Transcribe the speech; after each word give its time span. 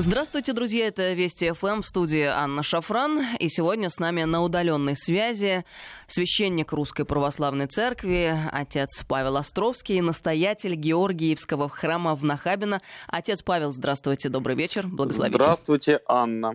Здравствуйте, 0.00 0.52
друзья, 0.52 0.86
это 0.86 1.12
Вести 1.12 1.50
ФМ 1.50 1.80
в 1.80 1.86
студии 1.86 2.22
Анна 2.22 2.62
Шафран. 2.62 3.20
И 3.40 3.48
сегодня 3.48 3.90
с 3.90 3.98
нами 3.98 4.22
на 4.22 4.42
удаленной 4.44 4.94
связи 4.94 5.64
священник 6.06 6.72
Русской 6.72 7.04
Православной 7.04 7.66
Церкви, 7.66 8.32
отец 8.52 9.02
Павел 9.08 9.36
Островский, 9.36 10.00
настоятель 10.00 10.76
Георгиевского 10.76 11.68
храма 11.68 12.14
в 12.14 12.22
Нахабино. 12.22 12.80
Отец 13.08 13.42
Павел, 13.42 13.72
здравствуйте, 13.72 14.28
добрый 14.28 14.54
вечер, 14.54 14.86
благословите. 14.86 15.36
Здравствуйте, 15.36 16.00
Анна. 16.06 16.54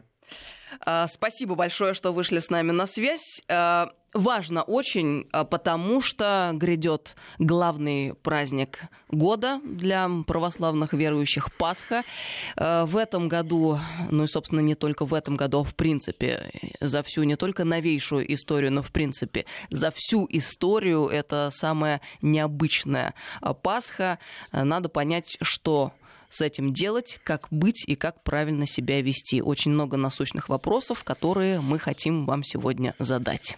А, 0.79 1.07
спасибо 1.07 1.55
большое, 1.55 1.93
что 1.93 2.13
вышли 2.13 2.39
с 2.39 2.49
нами 2.49 2.71
на 2.71 2.85
связь. 2.85 3.41
Важно 4.13 4.61
очень, 4.61 5.27
а, 5.31 5.43
потому 5.43 5.99
что 5.99 6.51
грядет 6.53 7.15
главный 7.39 8.13
праздник 8.13 8.81
года 9.09 9.59
для 9.65 10.07
православных 10.27 10.93
верующих 10.93 11.51
Пасха. 11.57 12.03
А, 12.55 12.85
в 12.85 12.95
этом 12.97 13.27
году, 13.27 13.79
ну 14.11 14.25
и, 14.25 14.27
собственно, 14.27 14.59
не 14.59 14.75
только 14.75 15.05
в 15.05 15.15
этом 15.15 15.35
году, 15.35 15.61
а 15.61 15.63
в 15.63 15.73
принципе, 15.73 16.51
за 16.79 17.01
всю 17.01 17.23
не 17.23 17.35
только 17.35 17.63
новейшую 17.63 18.31
историю, 18.31 18.71
но 18.71 18.83
в 18.83 18.91
принципе 18.91 19.45
за 19.71 19.91
всю 19.91 20.27
историю 20.29 21.07
это 21.07 21.49
самая 21.51 21.99
необычная 22.21 23.15
а, 23.41 23.55
Пасха. 23.55 24.19
Надо 24.51 24.89
понять, 24.89 25.37
что 25.41 25.91
с 26.29 26.41
этим 26.41 26.71
делать, 26.71 27.19
как 27.23 27.47
быть 27.49 27.83
и 27.87 27.95
как 27.95 28.21
правильно 28.23 28.67
себя 28.67 29.01
вести. 29.01 29.41
Очень 29.41 29.71
много 29.71 29.97
насущных 29.97 30.49
вопросов, 30.49 31.03
которые 31.03 31.61
мы 31.61 31.79
хотим 31.79 32.25
вам 32.25 32.43
сегодня 32.43 32.93
задать. 32.99 33.57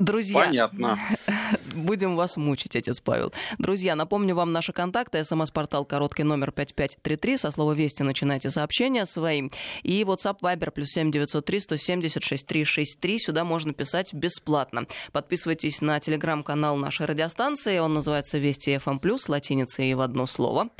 Друзья, 0.00 0.46
Понятно. 0.46 0.98
будем 1.74 2.16
вас 2.16 2.36
мучить, 2.36 2.76
отец 2.76 3.00
Павел. 3.00 3.32
Друзья, 3.58 3.94
напомню 3.94 4.34
вам 4.34 4.52
наши 4.52 4.72
контакты. 4.72 5.22
СМС-портал 5.24 5.84
короткий 5.84 6.22
номер 6.22 6.52
5533. 6.52 7.38
Со 7.38 7.50
слова 7.50 7.72
«Вести» 7.72 8.02
начинайте 8.02 8.50
сообщения 8.50 9.06
свои. 9.06 9.50
И 9.82 10.02
WhatsApp 10.02 10.38
Viber 10.40 10.70
плюс 10.70 10.88
7903 10.90 11.60
176 11.60 12.46
363. 12.46 13.18
Сюда 13.18 13.44
можно 13.44 13.72
писать 13.72 14.12
бесплатно. 14.14 14.86
Подписывайтесь 15.12 15.80
на 15.80 16.00
телеграм-канал 16.00 16.76
нашей 16.76 17.06
радиостанции. 17.06 17.78
Он 17.78 17.94
называется 17.94 18.38
«Вести 18.38 18.74
FM+,» 18.76 19.00
латиницей 19.28 19.90
и 19.90 19.94
в 19.94 20.00
одно 20.00 20.26
слово. 20.26 20.70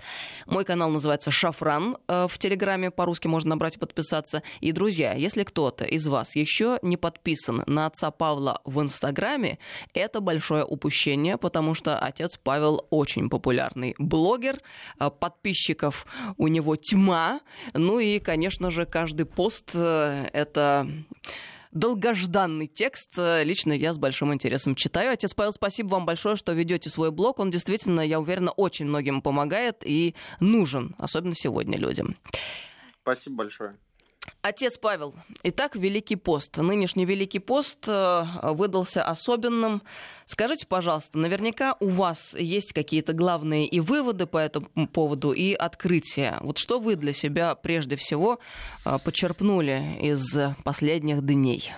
Мой 0.46 0.64
канал 0.64 0.90
называется 0.90 1.30
«Шафран». 1.30 1.98
Э, 2.08 2.26
в 2.28 2.38
телеграме 2.38 2.90
по-русски 2.90 3.26
можно 3.26 3.50
набрать 3.50 3.76
и 3.76 3.78
подписаться. 3.78 4.42
И, 4.60 4.72
друзья, 4.72 5.14
если 5.14 5.44
кто-то 5.44 5.84
из 5.84 6.06
вас 6.06 6.34
еще 6.36 6.78
не 6.82 6.96
подписан 6.96 7.62
на 7.66 7.86
отца 7.86 8.10
Павла 8.10 8.60
в 8.64 8.80
Инстаграме, 8.80 9.03
Инстаграме, 9.04 9.58
это 9.92 10.20
большое 10.20 10.64
упущение, 10.64 11.36
потому 11.36 11.74
что 11.74 11.98
отец 11.98 12.38
Павел 12.42 12.86
очень 12.88 13.28
популярный 13.28 13.94
блогер, 13.98 14.62
а, 14.98 15.10
подписчиков 15.10 16.06
у 16.38 16.48
него 16.48 16.76
тьма, 16.76 17.40
ну 17.74 17.98
и, 17.98 18.18
конечно 18.18 18.70
же, 18.70 18.86
каждый 18.86 19.26
пост 19.26 19.72
э, 19.74 20.26
это 20.32 20.88
долгожданный 21.70 22.66
текст. 22.66 23.10
Лично 23.16 23.72
я 23.72 23.92
с 23.92 23.98
большим 23.98 24.32
интересом 24.32 24.74
читаю. 24.74 25.12
Отец 25.12 25.34
Павел, 25.34 25.52
спасибо 25.52 25.88
вам 25.88 26.06
большое, 26.06 26.36
что 26.36 26.52
ведете 26.52 26.88
свой 26.88 27.10
блог. 27.10 27.40
Он 27.40 27.50
действительно, 27.50 28.00
я 28.00 28.20
уверена, 28.20 28.52
очень 28.52 28.86
многим 28.86 29.20
помогает 29.20 29.82
и 29.84 30.14
нужен, 30.40 30.94
особенно 30.98 31.34
сегодня 31.34 31.76
людям. 31.76 32.16
Спасибо 33.02 33.36
большое. 33.36 33.76
Отец 34.42 34.78
Павел, 34.78 35.14
итак, 35.42 35.74
Великий 35.74 36.16
пост. 36.16 36.56
Нынешний 36.56 37.04
Великий 37.04 37.38
пост 37.38 37.88
э, 37.88 38.24
выдался 38.42 39.02
особенным. 39.02 39.82
Скажите, 40.26 40.66
пожалуйста, 40.66 41.18
наверняка 41.18 41.76
у 41.80 41.88
вас 41.88 42.34
есть 42.34 42.72
какие-то 42.72 43.12
главные 43.14 43.66
и 43.66 43.80
выводы 43.80 44.26
по 44.26 44.38
этому 44.38 44.86
поводу, 44.88 45.32
и 45.32 45.54
открытия. 45.54 46.38
Вот 46.42 46.58
что 46.58 46.78
вы 46.78 46.96
для 46.96 47.12
себя 47.12 47.54
прежде 47.54 47.96
всего 47.96 48.38
э, 48.84 48.98
почерпнули 49.04 49.98
из 50.02 50.36
последних 50.62 51.24
дней? 51.24 51.72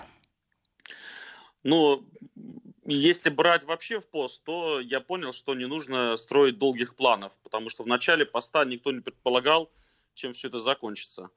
Ну, 1.63 2.05
если 2.85 3.29
брать 3.29 3.65
вообще 3.65 3.99
в 3.99 4.07
пост, 4.09 4.43
то 4.45 4.79
я 4.79 5.01
понял, 5.01 5.33
что 5.33 5.55
не 5.55 5.67
нужно 5.67 6.15
строить 6.15 6.57
долгих 6.57 6.95
планов, 6.95 7.33
потому 7.43 7.69
что 7.69 7.83
в 7.83 7.87
начале 7.87 8.25
поста 8.25 8.63
никто 8.63 8.91
не 8.91 9.01
предполагал, 9.01 9.69
чем 10.13 10.31
все 10.33 10.47
это 10.47 10.59
закончится. 10.59 11.29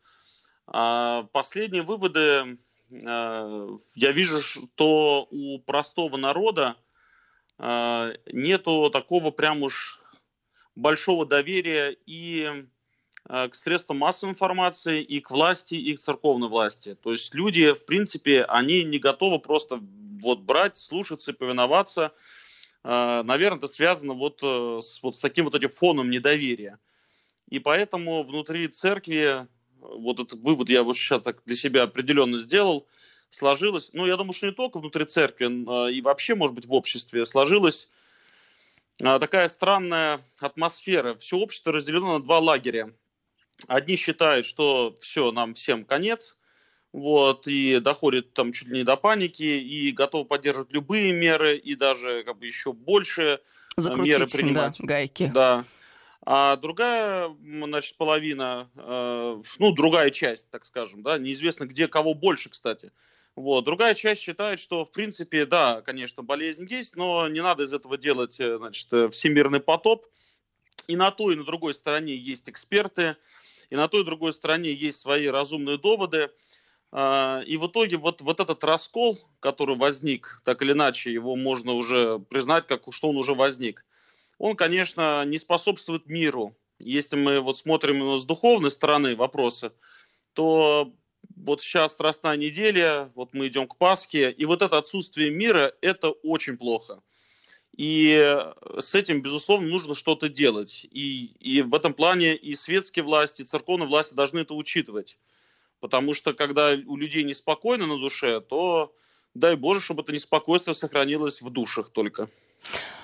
А, 0.70 1.24
последние 1.32 1.82
выводы 1.82 2.58
а, 3.04 3.66
я 3.94 4.12
вижу, 4.12 4.40
что 4.40 5.26
у 5.30 5.58
простого 5.58 6.16
народа 6.16 6.76
а, 7.58 8.12
нету 8.26 8.88
такого 8.90 9.32
прям 9.32 9.62
уж 9.62 10.00
большого 10.76 11.26
доверия 11.26 11.96
и 12.06 12.66
к 13.24 13.54
средствам 13.54 13.98
массовой 13.98 14.32
информации, 14.32 15.02
и 15.02 15.20
к 15.20 15.30
власти, 15.30 15.74
и 15.74 15.94
к 15.94 16.00
церковной 16.00 16.48
власти. 16.48 16.94
То 16.94 17.10
есть 17.10 17.34
люди, 17.34 17.70
в 17.72 17.84
принципе, 17.84 18.44
они 18.44 18.82
не 18.82 18.98
готовы 18.98 19.38
просто 19.38 19.78
вот 20.22 20.40
брать, 20.40 20.78
слушаться 20.78 21.30
и 21.30 21.34
повиноваться. 21.34 22.12
Наверное, 22.82 23.58
это 23.58 23.68
связано 23.68 24.14
вот 24.14 24.40
э, 24.42 24.78
с, 24.80 25.02
вот 25.02 25.14
с 25.14 25.20
таким 25.20 25.44
вот 25.44 25.54
этим 25.54 25.68
фоном 25.68 26.08
недоверия. 26.08 26.78
И 27.50 27.58
поэтому 27.58 28.22
внутри 28.22 28.66
церкви 28.68 29.46
вот 29.80 30.20
этот 30.20 30.40
вывод 30.40 30.68
я 30.68 30.82
вот 30.82 30.96
сейчас 30.96 31.22
так 31.22 31.42
для 31.44 31.56
себя 31.56 31.84
определенно 31.84 32.36
сделал, 32.36 32.86
сложилось, 33.30 33.90
ну, 33.92 34.06
я 34.06 34.16
думаю, 34.16 34.32
что 34.32 34.46
не 34.46 34.52
только 34.52 34.78
внутри 34.78 35.04
церкви, 35.04 35.64
а, 35.68 35.88
и 35.88 36.00
вообще, 36.00 36.34
может 36.34 36.54
быть, 36.54 36.66
в 36.66 36.72
обществе 36.72 37.26
сложилась 37.26 37.88
а, 39.02 39.18
такая 39.18 39.48
странная 39.48 40.20
атмосфера. 40.38 41.14
Все 41.14 41.36
общество 41.38 41.72
разделено 41.72 42.18
на 42.18 42.24
два 42.24 42.38
лагеря. 42.38 42.92
Одни 43.66 43.96
считают, 43.96 44.46
что 44.46 44.96
все, 45.00 45.32
нам 45.32 45.54
всем 45.54 45.84
конец, 45.84 46.38
вот, 46.92 47.46
и 47.46 47.78
доходит 47.78 48.32
там 48.32 48.52
чуть 48.52 48.68
ли 48.68 48.78
не 48.78 48.84
до 48.84 48.96
паники, 48.96 49.42
и 49.42 49.92
готовы 49.92 50.24
поддерживать 50.24 50.72
любые 50.72 51.12
меры, 51.12 51.56
и 51.56 51.74
даже 51.74 52.24
как 52.24 52.38
бы 52.38 52.46
еще 52.46 52.72
больше 52.72 53.40
Закрутить, 53.76 54.12
меры 54.12 54.26
принимать. 54.26 54.78
Да, 54.80 54.86
гайки. 54.86 55.30
Да. 55.32 55.64
А 56.22 56.56
другая, 56.56 57.34
значит, 57.40 57.96
половина, 57.96 58.70
э, 58.76 59.42
ну, 59.58 59.72
другая 59.72 60.10
часть, 60.10 60.50
так 60.50 60.66
скажем, 60.66 61.02
да, 61.02 61.18
неизвестно 61.18 61.64
где 61.64 61.88
кого 61.88 62.14
больше, 62.14 62.50
кстати. 62.50 62.92
Вот. 63.36 63.64
Другая 63.64 63.94
часть 63.94 64.20
считает, 64.20 64.60
что, 64.60 64.84
в 64.84 64.90
принципе, 64.90 65.46
да, 65.46 65.80
конечно, 65.80 66.22
болезнь 66.22 66.66
есть, 66.68 66.96
но 66.96 67.26
не 67.28 67.42
надо 67.42 67.64
из 67.64 67.72
этого 67.72 67.96
делать, 67.96 68.38
э, 68.38 68.58
значит, 68.58 68.92
э, 68.92 69.08
всемирный 69.08 69.60
потоп. 69.60 70.06
И 70.88 70.96
на 70.96 71.10
той, 71.10 71.34
и 71.34 71.36
на 71.36 71.44
другой 71.44 71.72
стороне 71.72 72.16
есть 72.16 72.50
эксперты, 72.50 73.16
и 73.70 73.76
на 73.76 73.88
той, 73.88 74.02
и 74.02 74.04
другой 74.04 74.32
стороне 74.32 74.74
есть 74.74 74.98
свои 74.98 75.26
разумные 75.26 75.78
доводы. 75.78 76.30
А, 76.92 77.40
и 77.46 77.56
в 77.56 77.68
итоге 77.68 77.96
вот, 77.96 78.20
вот 78.20 78.40
этот 78.40 78.64
раскол, 78.64 79.18
который 79.38 79.76
возник, 79.76 80.42
так 80.44 80.60
или 80.62 80.72
иначе, 80.72 81.12
его 81.12 81.36
можно 81.36 81.72
уже 81.72 82.18
признать, 82.18 82.66
как 82.66 82.82
что 82.92 83.08
он 83.08 83.16
уже 83.16 83.32
возник– 83.32 83.86
он, 84.40 84.56
конечно, 84.56 85.22
не 85.26 85.38
способствует 85.38 86.06
миру. 86.06 86.56
Если 86.78 87.14
мы 87.14 87.40
вот 87.40 87.58
смотрим 87.58 88.18
с 88.18 88.24
духовной 88.24 88.70
стороны 88.70 89.14
вопроса, 89.14 89.74
то 90.32 90.90
вот 91.36 91.60
сейчас 91.60 91.92
Страстная 91.92 92.38
неделя, 92.38 93.12
вот 93.14 93.34
мы 93.34 93.48
идем 93.48 93.68
к 93.68 93.76
Пасхе, 93.76 94.30
и 94.30 94.46
вот 94.46 94.62
это 94.62 94.78
отсутствие 94.78 95.30
мира, 95.30 95.74
это 95.82 96.08
очень 96.08 96.56
плохо. 96.56 97.02
И 97.76 98.18
с 98.78 98.94
этим, 98.94 99.20
безусловно, 99.20 99.68
нужно 99.68 99.94
что-то 99.94 100.30
делать. 100.30 100.86
И, 100.90 101.26
и 101.38 101.60
в 101.60 101.74
этом 101.74 101.92
плане 101.92 102.34
и 102.34 102.54
светские 102.54 103.04
власти, 103.04 103.42
и 103.42 103.44
церковные 103.44 103.88
власти 103.88 104.14
должны 104.14 104.40
это 104.40 104.54
учитывать. 104.54 105.18
Потому 105.80 106.14
что 106.14 106.32
когда 106.32 106.70
у 106.86 106.96
людей 106.96 107.24
неспокойно 107.24 107.86
на 107.86 107.98
душе, 107.98 108.40
то 108.40 108.94
дай 109.34 109.54
Боже, 109.56 109.82
чтобы 109.82 110.00
это 110.00 110.14
неспокойство 110.14 110.72
сохранилось 110.72 111.42
в 111.42 111.50
душах 111.50 111.90
только. 111.90 112.30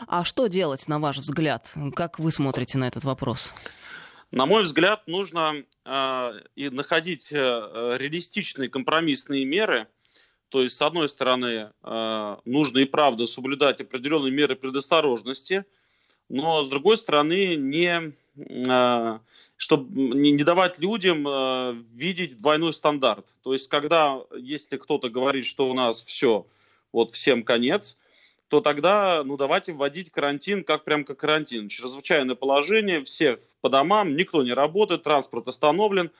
А 0.06 0.24
что 0.24 0.46
делать, 0.46 0.88
на 0.88 0.98
ваш 0.98 1.18
взгляд? 1.18 1.72
Как 1.94 2.18
вы 2.18 2.30
смотрите 2.30 2.78
на 2.78 2.86
этот 2.88 3.04
вопрос? 3.04 3.52
На 4.30 4.46
мой 4.46 4.62
взгляд, 4.62 5.06
нужно 5.06 5.64
э, 5.84 6.40
и 6.56 6.68
находить 6.68 7.32
э, 7.32 7.36
реалистичные 7.36 8.68
компромиссные 8.68 9.44
меры. 9.44 9.86
То 10.48 10.62
есть, 10.62 10.76
с 10.76 10.82
одной 10.82 11.08
стороны, 11.08 11.70
э, 11.82 12.36
нужно 12.44 12.78
и 12.78 12.84
правда 12.84 13.26
соблюдать 13.26 13.80
определенные 13.80 14.32
меры 14.32 14.56
предосторожности, 14.56 15.64
но 16.28 16.62
с 16.62 16.68
другой 16.68 16.98
стороны, 16.98 17.54
не, 17.56 18.12
э, 18.36 19.18
чтобы 19.56 20.00
не, 20.00 20.32
не 20.32 20.44
давать 20.44 20.80
людям 20.80 21.26
э, 21.26 21.74
видеть 21.92 22.38
двойной 22.38 22.72
стандарт. 22.72 23.36
То 23.42 23.52
есть, 23.52 23.68
когда, 23.68 24.20
если 24.36 24.76
кто-то 24.76 25.08
говорит, 25.08 25.46
что 25.46 25.70
у 25.70 25.74
нас 25.74 26.02
все, 26.02 26.46
вот 26.92 27.12
всем 27.12 27.44
конец, 27.44 27.96
то 28.48 28.60
тогда, 28.60 29.22
ну, 29.24 29.36
давайте 29.36 29.72
вводить 29.72 30.10
карантин 30.10 30.64
как 30.64 30.84
прям 30.84 31.04
как 31.04 31.18
карантин. 31.18 31.68
Чрезвычайное 31.68 32.36
положение, 32.36 33.02
всех 33.02 33.40
по 33.60 33.68
домам, 33.68 34.16
никто 34.16 34.42
не 34.42 34.52
работает, 34.52 35.02
транспорт 35.02 35.48
остановлен, 35.48 36.10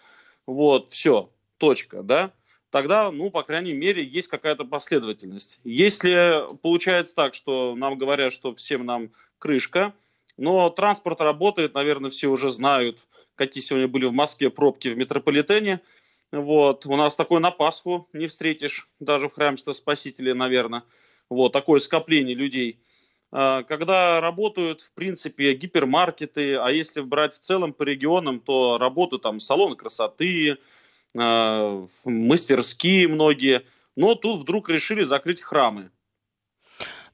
вот, 0.47 0.93
все, 0.93 1.31
точка, 1.59 2.03
да. 2.03 2.33
Тогда, 2.71 3.11
ну, 3.11 3.31
по 3.31 3.43
крайней 3.43 3.75
мере, 3.75 4.03
есть 4.05 4.29
какая-то 4.29 4.65
последовательность. 4.65 5.61
Если 5.65 6.43
получается 6.63 7.15
так, 7.15 7.35
что 7.35 7.75
нам 7.77 7.97
говорят, 7.97 8.33
что 8.33 8.55
всем 8.55 8.85
нам 8.85 9.11
крышка, 9.39 9.95
Но 10.37 10.69
транспорт 10.69 11.21
работает, 11.21 11.75
наверное, 11.75 12.11
все 12.11 12.29
уже 12.29 12.51
знают, 12.51 13.07
какие 13.37 13.63
сегодня 13.63 13.89
были 13.89 14.05
в 14.05 14.13
Москве 14.13 14.51
пробки 14.51 14.89
в 14.89 14.97
метрополитене. 14.99 15.81
Вот. 16.31 16.85
У 16.87 16.97
нас 16.97 17.17
такой 17.17 17.41
на 17.41 17.51
Пасху 17.51 18.09
не 18.13 18.27
встретишь, 18.27 18.89
даже 19.01 19.29
в 19.29 19.35
храме 19.35 19.57
что 19.57 19.73
Спасителя, 19.73 20.35
наверное. 20.35 20.83
Вот, 21.29 21.53
такое 21.53 21.81
скопление 21.81 22.35
людей. 22.35 22.81
А, 23.33 23.63
когда 23.65 24.21
работают, 24.21 24.81
в 24.81 24.93
принципе, 24.93 25.55
гипермаркеты, 25.55 26.57
а 26.57 26.71
если 26.71 27.01
брать 27.01 27.35
в 27.35 27.41
целом 27.41 27.73
по 27.73 27.83
регионам, 27.83 28.41
то 28.41 28.79
работают 28.79 29.23
там 29.23 29.41
салоны 29.41 29.77
красоты, 29.77 30.59
а, 31.17 31.87
мастерские 32.05 33.09
многие. 33.09 33.63
Но 33.97 34.15
тут 34.15 34.41
вдруг 34.41 34.69
решили 34.69 35.03
закрыть 35.03 35.41
храмы. 35.41 35.91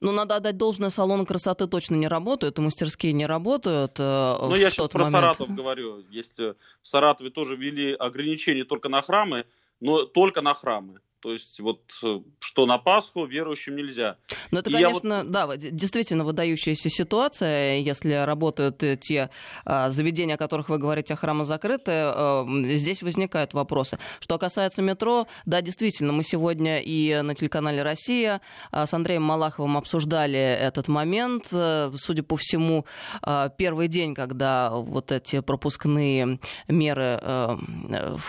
Ну, 0.01 0.11
надо 0.11 0.35
отдать 0.35 0.57
должное, 0.57 0.89
салоны 0.89 1.25
красоты 1.25 1.65
точно 1.65 1.95
не 1.95 2.09
работают, 2.09 2.59
и 2.59 2.61
мастерские 2.61 3.13
не 3.13 3.25
работают. 3.25 3.93
Э, 3.99 4.35
ну, 4.37 4.53
я 4.55 4.69
сейчас 4.69 4.89
про 4.89 5.05
момент. 5.05 5.37
Саратов 5.37 5.55
говорю. 5.55 6.03
Если 6.09 6.55
в 6.81 6.87
Саратове 6.87 7.29
тоже 7.29 7.55
ввели 7.55 7.93
ограничения 7.93 8.65
только 8.65 8.89
на 8.89 9.01
храмы, 9.01 9.45
но 9.79 10.03
только 10.03 10.41
на 10.41 10.53
храмы. 10.53 10.99
То 11.23 11.31
есть 11.31 11.61
вот 11.61 11.79
э, 12.03 12.19
что 12.39 12.65
на 12.65 12.77
Пасху 12.77 13.25
верующим 13.25 13.77
нельзя. 13.77 14.17
Ну 14.51 14.59
это, 14.59 14.69
и 14.69 14.73
конечно, 14.73 15.23
вот... 15.23 15.31
да, 15.31 15.55
действительно 15.55 16.25
выдающаяся 16.25 16.89
ситуация, 16.89 17.77
если 17.77 18.11
работают 18.25 18.83
э, 18.83 18.97
те 18.97 19.29
а, 19.63 19.89
заведения, 19.89 20.35
о 20.35 20.37
которых 20.37 20.67
вы 20.67 20.79
говорите, 20.79 21.15
храмы 21.15 21.45
закрыты, 21.45 21.91
а, 21.93 22.45
здесь 22.65 23.01
возникают 23.01 23.53
вопросы. 23.53 23.99
Что 24.19 24.37
касается 24.37 24.81
метро, 24.81 25.25
да, 25.45 25.61
действительно, 25.61 26.11
мы 26.11 26.23
сегодня 26.23 26.81
и 26.81 27.21
на 27.21 27.35
телеканале 27.35 27.83
«Россия» 27.83 28.41
а, 28.71 28.85
с 28.85 28.93
Андреем 28.93 29.23
Малаховым 29.23 29.77
обсуждали 29.77 30.37
этот 30.37 30.89
момент. 30.89 31.45
Судя 31.45 32.23
по 32.23 32.35
всему, 32.35 32.85
а, 33.21 33.47
первый 33.47 33.87
день, 33.87 34.13
когда 34.13 34.71
вот 34.71 35.13
эти 35.13 35.39
пропускные 35.39 36.39
меры 36.67 37.17
а, 37.21 37.57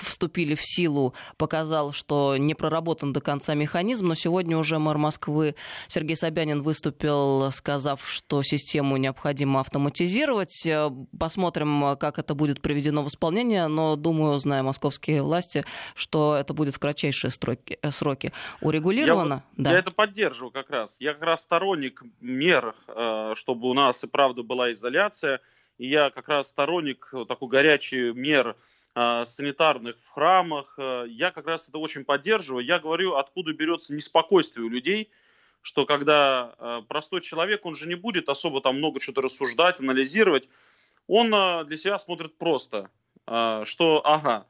вступили 0.05 0.55
в 0.55 0.63
силу, 0.63 1.15
показал, 1.37 1.93
что 1.93 2.37
не 2.37 2.55
проработали 2.55 2.84
проработан 2.85 3.13
до 3.13 3.21
конца 3.21 3.55
механизм, 3.55 4.09
но 4.09 4.15
сегодня 4.15 4.59
уже 4.59 4.79
мэр 4.79 4.99
Москвы 4.99 5.55
Сергей 5.89 6.17
Собянин 6.17 6.63
выступил, 6.63 7.51
сказав, 7.51 8.07
что 8.07 8.43
систему 8.43 8.99
необходимо 8.99 9.61
автоматизировать. 9.61 10.67
Э, 10.67 10.91
посмотрим, 11.19 11.97
как 11.99 12.19
это 12.19 12.35
будет 12.35 12.61
приведено 12.61 13.03
в 13.03 13.09
исполнение, 13.09 13.69
но 13.69 13.97
думаю, 13.97 14.39
зная 14.39 14.63
московские 14.63 15.23
власти, 15.23 15.65
что 15.95 16.37
это 16.37 16.53
будет 16.53 16.75
в 16.75 16.79
кратчайшие 16.79 17.31
сроки. 17.31 17.79
Э, 17.81 17.91
сроки. 17.91 18.33
Урегулировано? 18.61 19.43
Я, 19.57 19.65
да. 19.65 19.73
я 19.73 19.79
это 19.79 19.91
поддерживаю 19.91 20.51
как 20.51 20.69
раз. 20.71 20.97
Я 21.01 21.15
как 21.15 21.23
раз 21.23 21.43
сторонник 21.43 22.03
мер, 22.21 22.75
э, 22.89 23.33
чтобы 23.35 23.71
у 23.71 23.75
нас 23.75 24.05
и 24.05 24.07
правда 24.07 24.43
была 24.43 24.73
изоляция. 24.73 25.41
И 25.79 25.89
я 25.89 26.11
как 26.11 26.29
раз 26.29 26.49
сторонник 26.49 27.13
такой 27.29 27.49
горячий 27.49 28.13
мер 28.13 28.57
санитарных 28.95 29.97
в 29.99 30.09
храмах. 30.11 30.75
Э, 30.79 31.05
я 31.09 31.31
как 31.31 31.47
раз 31.47 31.69
это 31.69 31.79
очень 31.79 32.05
поддерживаю. 32.05 32.65
Я 32.65 32.79
говорю, 32.79 33.15
откуда 33.15 33.53
берется 33.53 33.95
неспокойствие 33.95 34.65
у 34.65 34.69
людей, 34.69 35.11
что 35.63 35.85
когда 35.85 36.55
э, 36.59 36.83
простой 36.89 37.21
человек, 37.21 37.67
он 37.67 37.75
же 37.75 37.89
не 37.89 37.97
будет 37.97 38.29
особо 38.29 38.61
там 38.61 38.79
много 38.79 39.01
что-то 39.01 39.23
рассуждать, 39.23 39.81
анализировать. 39.81 40.49
Он 41.07 41.31
для 41.67 41.77
себя 41.77 41.99
смотрит 41.99 42.39
просто, 42.39 42.89
что, 43.27 44.01
ага, 44.05 44.47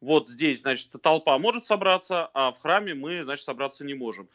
вот 0.00 0.26
здесь, 0.26 0.62
значит, 0.62 0.90
толпа 1.02 1.36
может 1.36 1.66
собраться, 1.66 2.30
а 2.32 2.52
в 2.52 2.62
храме 2.62 2.94
мы, 2.94 3.24
значит, 3.24 3.44
собраться 3.44 3.84
не 3.84 3.92
можем. 3.92 4.26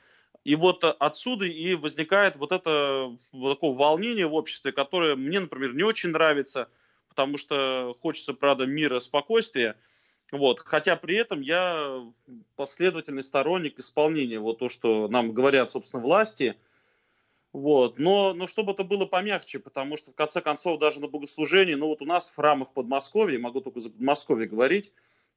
И 0.44 0.54
вот 0.56 0.84
отсюда 0.84 1.46
и 1.46 1.74
возникает 1.74 2.36
вот 2.36 2.52
это 2.52 3.18
вот 3.32 3.56
такое 3.56 3.74
волнение 3.74 4.28
в 4.28 4.36
обществе, 4.36 4.72
которое 4.72 5.16
мне, 5.16 5.40
например, 5.40 5.74
не 5.74 5.82
очень 5.82 6.10
нравится– 6.10 6.70
потому 7.14 7.38
что 7.38 7.96
хочется, 8.02 8.34
правда, 8.34 8.66
мира, 8.66 9.00
спокойствия. 9.00 9.78
Вот. 10.32 10.60
Хотя 10.60 10.96
при 10.96 11.16
этом 11.16 11.42
я 11.42 12.12
последовательный 12.56 13.24
сторонник 13.24 13.78
исполнения, 13.78 14.40
вот 14.40 14.58
то, 14.58 14.68
что 14.68 15.08
нам 15.08 15.32
говорят, 15.32 15.70
собственно, 15.70 16.02
власти. 16.02 16.56
Вот. 17.52 18.00
Но, 18.00 18.34
но 18.34 18.48
чтобы 18.48 18.72
это 18.72 18.84
было 18.84 19.06
помягче, 19.06 19.60
потому 19.60 19.96
что, 19.96 20.12
в 20.12 20.16
конце 20.16 20.42
концов, 20.42 20.80
даже 20.80 21.00
на 21.00 21.08
богослужении, 21.08 21.76
ну 21.76 21.88
вот 21.88 22.02
у 22.02 22.06
нас 22.06 22.30
в 22.30 22.36
храмах 22.36 22.74
Подмосковья, 22.74 23.38
могу 23.38 23.62
только 23.62 23.80
за 23.80 23.92
Подмосковье 23.92 24.48
говорить, 24.48 24.92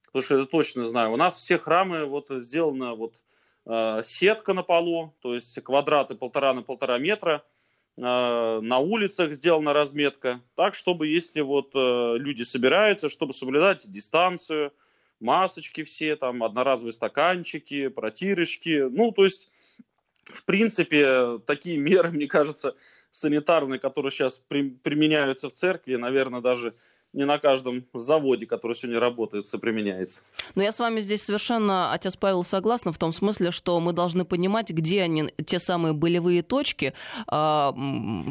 потому 0.07 0.23
что 0.23 0.35
это 0.35 0.47
точно 0.47 0.87
знаю, 0.87 1.11
у 1.11 1.15
нас 1.15 1.35
все 1.35 1.59
храмы 1.59 2.05
вот 2.05 2.29
сделана 2.29 2.95
вот 2.95 3.21
э, 3.67 4.01
сетка 4.03 4.55
на 4.55 4.63
полу, 4.63 5.13
то 5.19 5.35
есть 5.35 5.61
квадраты 5.61 6.15
полтора 6.15 6.55
на 6.55 6.63
полтора 6.63 6.97
метра– 6.97 7.45
на 7.97 8.77
улицах 8.77 9.33
сделана 9.33 9.73
разметка, 9.73 10.39
так, 10.55 10.75
чтобы 10.75 11.07
если 11.07 11.41
вот 11.41 11.71
э, 11.75 12.17
люди 12.17 12.43
собираются, 12.43 13.09
чтобы 13.09 13.33
соблюдать 13.33 13.89
дистанцию, 13.89 14.71
масочки 15.19 15.83
все, 15.83 16.15
там, 16.15 16.43
одноразовые 16.43 16.93
стаканчики, 16.93 17.87
протирочки, 17.87 18.87
ну, 18.89 19.11
то 19.11 19.23
есть, 19.23 19.49
в 20.25 20.43
принципе, 20.45 21.39
такие 21.39 21.77
меры, 21.77 22.11
мне 22.11 22.27
кажется, 22.27 22.75
санитарные, 23.09 23.79
которые 23.79 24.11
сейчас 24.11 24.37
при, 24.47 24.69
применяются 24.69 25.49
в 25.49 25.53
церкви, 25.53 25.95
наверное, 25.95 26.41
даже 26.41 26.75
не 27.13 27.25
на 27.25 27.39
каждом 27.39 27.85
заводе, 27.93 28.45
который 28.45 28.73
сегодня 28.73 28.99
работает, 28.99 29.45
все 29.45 29.57
применяется. 29.57 30.23
Но 30.55 30.63
я 30.63 30.71
с 30.71 30.79
вами 30.79 31.01
здесь 31.01 31.23
совершенно, 31.23 31.93
отец 31.93 32.15
Павел, 32.15 32.43
согласна 32.43 32.91
в 32.91 32.97
том 32.97 33.13
смысле, 33.13 33.51
что 33.51 33.79
мы 33.79 33.93
должны 33.93 34.25
понимать, 34.25 34.69
где 34.69 35.01
они, 35.01 35.31
те 35.45 35.59
самые 35.59 35.93
болевые 35.93 36.43
точки, 36.43 36.93
а, 37.27 37.73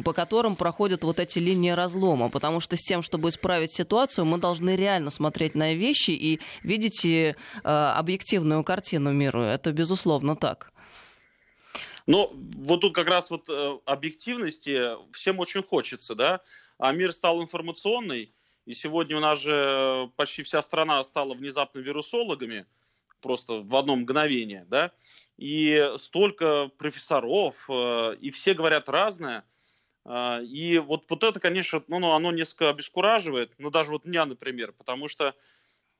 по 0.05 0.13
которым 0.13 0.55
проходят 0.55 1.03
вот 1.03 1.19
эти 1.19 1.39
линии 1.39 1.71
разлома. 1.71 2.29
Потому 2.29 2.59
что 2.59 2.75
с 2.77 2.81
тем, 2.81 3.01
чтобы 3.01 3.29
исправить 3.29 3.71
ситуацию, 3.71 4.25
мы 4.25 4.37
должны 4.37 4.75
реально 4.75 5.09
смотреть 5.09 5.55
на 5.55 5.73
вещи 5.73 6.11
и 6.11 6.39
видеть 6.63 7.35
а, 7.63 7.97
объективную 7.97 8.63
картину 8.63 9.11
миру. 9.11 9.41
Это 9.41 9.71
безусловно 9.71 10.35
так. 10.35 10.71
Но 12.07 12.31
вот 12.33 12.81
тут 12.81 12.95
как 12.95 13.09
раз 13.09 13.29
вот 13.29 13.49
э, 13.49 13.79
объективности 13.85 14.79
всем 15.11 15.39
очень 15.39 15.61
хочется, 15.61 16.15
да, 16.15 16.39
а 16.77 16.93
мир 16.93 17.11
стал 17.11 17.43
информационный, 17.43 18.33
и 18.67 18.73
сегодня 18.73 19.15
у 19.15 19.21
нас 19.21 19.39
же 19.39 20.11
почти 20.17 20.43
вся 20.43 20.61
страна 20.61 21.01
стала 21.05 21.33
внезапно 21.33 21.79
вирусологами, 21.79 22.65
просто 23.21 23.61
в 23.61 23.73
одно 23.77 23.95
мгновение, 23.95 24.65
да, 24.69 24.91
и 25.37 25.93
столько 25.95 26.69
профессоров, 26.77 27.65
э, 27.69 28.17
и 28.19 28.29
все 28.29 28.53
говорят 28.53 28.89
разное. 28.89 29.45
Э, 30.03 30.43
и 30.43 30.79
вот, 30.79 31.05
вот 31.09 31.23
это, 31.23 31.39
конечно, 31.39 31.81
ну, 31.87 31.99
ну, 31.99 32.11
оно 32.11 32.33
несколько 32.33 32.69
обескураживает, 32.69 33.53
ну, 33.57 33.69
даже 33.69 33.91
вот 33.91 34.03
меня, 34.03 34.25
например, 34.25 34.73
потому 34.73 35.07
что, 35.07 35.33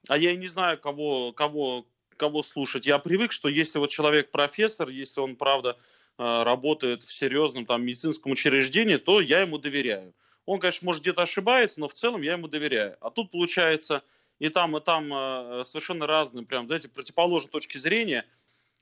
а 0.10 0.18
я 0.18 0.34
и 0.34 0.38
не 0.38 0.48
знаю, 0.48 0.78
кого, 0.78 1.32
кого, 1.32 1.88
кого 2.18 2.44
слушать. 2.44 2.86
Я 2.86 3.00
привык, 3.00 3.32
что 3.32 3.48
если 3.48 3.80
вот 3.80 3.92
человек 3.92 4.30
профессор, 4.30 4.90
если 4.90 5.22
он, 5.22 5.38
правда, 5.38 5.78
э, 6.18 6.44
работает 6.44 7.06
в 7.06 7.14
серьезном 7.14 7.66
там 7.66 7.86
медицинском 7.86 8.34
учреждении, 8.34 8.98
то 8.98 9.22
я 9.22 9.40
ему 9.40 9.58
доверяю. 9.58 10.14
Он, 10.48 10.62
конечно, 10.62 10.86
может 10.86 11.02
где-то 11.02 11.24
ошибается, 11.24 11.82
но 11.82 11.90
в 11.90 11.94
целом 11.94 12.22
я 12.22 12.34
ему 12.34 12.48
доверяю. 12.48 12.96
А 13.02 13.12
тут 13.12 13.32
получается 13.32 14.02
и 14.40 14.48
там, 14.48 14.78
и 14.78 14.80
там 14.80 15.14
э, 15.14 15.66
совершенно 15.66 16.08
разные, 16.08 16.46
прям, 16.46 16.68
знаете, 16.68 16.88
противоположные 16.88 17.52
точки 17.52 17.78
зрения. 17.78 18.26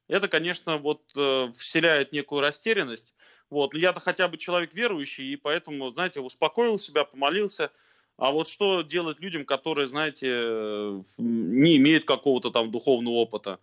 Это, 0.07 0.27
конечно, 0.27 0.77
вот 0.77 1.01
э, 1.15 1.51
вселяет 1.57 2.11
некую 2.11 2.41
растерянность. 2.41 3.15
Вот. 3.49 3.73
Но 3.73 3.79
я-то 3.79 3.99
хотя 3.99 4.27
бы 4.27 4.37
человек 4.37 4.75
верующий, 4.75 5.33
и 5.33 5.35
поэтому, 5.37 5.91
знаете, 5.91 6.19
успокоил 6.19 6.77
себя, 6.77 7.03
помолился. 7.03 7.71
А 8.17 8.29
вот 8.29 8.47
что 8.47 8.83
делать 8.83 9.19
людям, 9.19 9.43
которые, 9.43 9.87
знаете, 9.87 10.27
э, 10.29 11.01
не 11.17 11.77
имеют 11.77 12.05
какого-то 12.05 12.51
там 12.51 12.69
духовного 12.69 13.15
опыта? 13.15 13.59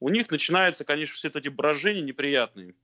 У 0.00 0.10
них 0.10 0.30
начинается, 0.30 0.84
конечно, 0.84 1.14
все 1.14 1.28
эти 1.28 1.48
брожения 1.48 2.02
неприятные 2.02 2.74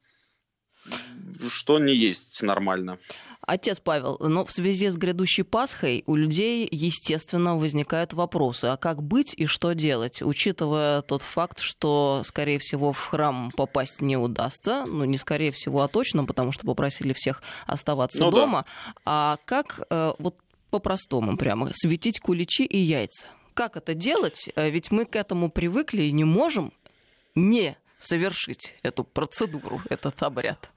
что 1.48 1.78
не 1.78 1.94
есть 1.94 2.42
нормально. 2.42 2.98
Отец 3.46 3.78
Павел, 3.78 4.16
но 4.20 4.46
в 4.46 4.52
связи 4.52 4.88
с 4.88 4.96
грядущей 4.96 5.44
Пасхой 5.44 6.02
у 6.06 6.16
людей, 6.16 6.66
естественно, 6.70 7.56
возникают 7.56 8.14
вопросы. 8.14 8.66
А 8.66 8.76
как 8.78 9.02
быть 9.02 9.34
и 9.36 9.46
что 9.46 9.74
делать, 9.74 10.22
учитывая 10.22 11.02
тот 11.02 11.20
факт, 11.20 11.60
что, 11.60 12.22
скорее 12.24 12.58
всего, 12.58 12.92
в 12.92 12.98
храм 12.98 13.50
попасть 13.54 14.00
не 14.00 14.16
удастся, 14.16 14.84
ну, 14.86 15.04
не 15.04 15.18
скорее 15.18 15.50
всего, 15.52 15.82
а 15.82 15.88
точно, 15.88 16.24
потому 16.24 16.52
что 16.52 16.64
попросили 16.64 17.12
всех 17.12 17.42
оставаться 17.66 18.18
ну, 18.18 18.30
дома. 18.30 18.64
Да. 18.86 18.94
А 19.04 19.38
как 19.44 19.80
э, 19.90 20.12
вот 20.18 20.36
по-простому 20.70 21.36
прямо 21.36 21.70
светить 21.74 22.20
куличи 22.20 22.64
и 22.64 22.78
яйца? 22.78 23.26
Как 23.52 23.76
это 23.76 23.92
делать? 23.94 24.48
Э, 24.56 24.70
ведь 24.70 24.90
мы 24.90 25.04
к 25.04 25.16
этому 25.16 25.50
привыкли 25.50 26.02
и 26.02 26.12
не 26.12 26.24
можем 26.24 26.72
не 27.34 27.76
совершить 27.98 28.74
эту 28.82 29.04
процедуру, 29.04 29.82
этот 29.90 30.22
обряд. 30.22 30.70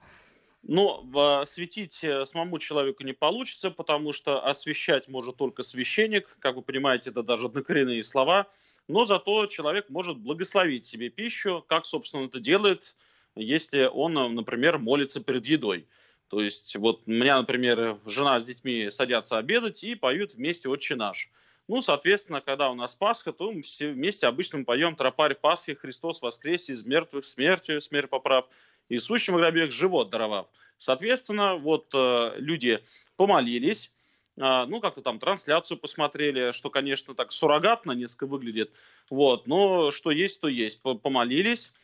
Но 0.62 1.44
светить 1.46 2.02
э, 2.02 2.26
самому 2.26 2.58
человеку 2.58 3.04
не 3.04 3.12
получится, 3.12 3.70
потому 3.70 4.12
что 4.12 4.44
освещать 4.44 5.08
может 5.08 5.36
только 5.36 5.62
священник. 5.62 6.36
Как 6.40 6.56
вы 6.56 6.62
понимаете, 6.62 7.10
это 7.10 7.22
даже 7.22 7.46
однокоренные 7.46 8.02
слова. 8.04 8.48
Но 8.88 9.04
зато 9.04 9.46
человек 9.46 9.88
может 9.88 10.18
благословить 10.18 10.84
себе 10.84 11.10
пищу, 11.10 11.64
как, 11.68 11.86
собственно, 11.86 12.24
это 12.24 12.40
делает, 12.40 12.96
если 13.36 13.84
он, 13.84 14.14
например, 14.34 14.78
молится 14.78 15.22
перед 15.22 15.46
едой. 15.46 15.86
То 16.28 16.40
есть 16.40 16.76
вот 16.76 17.02
у 17.06 17.10
меня, 17.10 17.38
например, 17.38 17.98
жена 18.04 18.38
с 18.40 18.44
детьми 18.44 18.90
садятся 18.90 19.38
обедать 19.38 19.82
и 19.84 19.94
поют 19.94 20.34
вместе 20.34 20.68
«Отче 20.68 20.96
наш». 20.96 21.30
Ну, 21.68 21.82
соответственно, 21.82 22.40
когда 22.40 22.70
у 22.70 22.74
нас 22.74 22.94
Пасха, 22.94 23.32
то 23.32 23.52
мы 23.52 23.60
все 23.60 23.90
вместе 23.90 24.26
обычно 24.26 24.64
поем 24.64 24.96
«Тропарь 24.96 25.34
Пасхи, 25.34 25.74
Христос 25.74 26.22
воскресе 26.22 26.72
из 26.72 26.84
мертвых 26.84 27.26
смертью, 27.26 27.80
смерть 27.82 28.08
поправ, 28.08 28.48
и 28.88 28.98
сущим 28.98 29.36
гробех 29.36 29.72
живот 29.72 30.10
даровав». 30.10 30.46
Соответственно, 30.78 31.56
вот 31.56 31.88
э, 31.92 32.34
люди 32.36 32.80
помолились, 33.16 33.92
э, 34.36 34.64
ну, 34.66 34.80
как-то 34.80 35.02
там 35.02 35.18
трансляцию 35.18 35.78
посмотрели, 35.78 36.52
что, 36.52 36.70
конечно, 36.70 37.14
так 37.14 37.32
суррогатно 37.32 37.92
несколько 37.92 38.26
выглядит, 38.26 38.70
вот, 39.10 39.46
но 39.46 39.90
что 39.90 40.10
есть, 40.10 40.40
то 40.40 40.48
есть. 40.48 40.80
Помолились, 40.82 41.74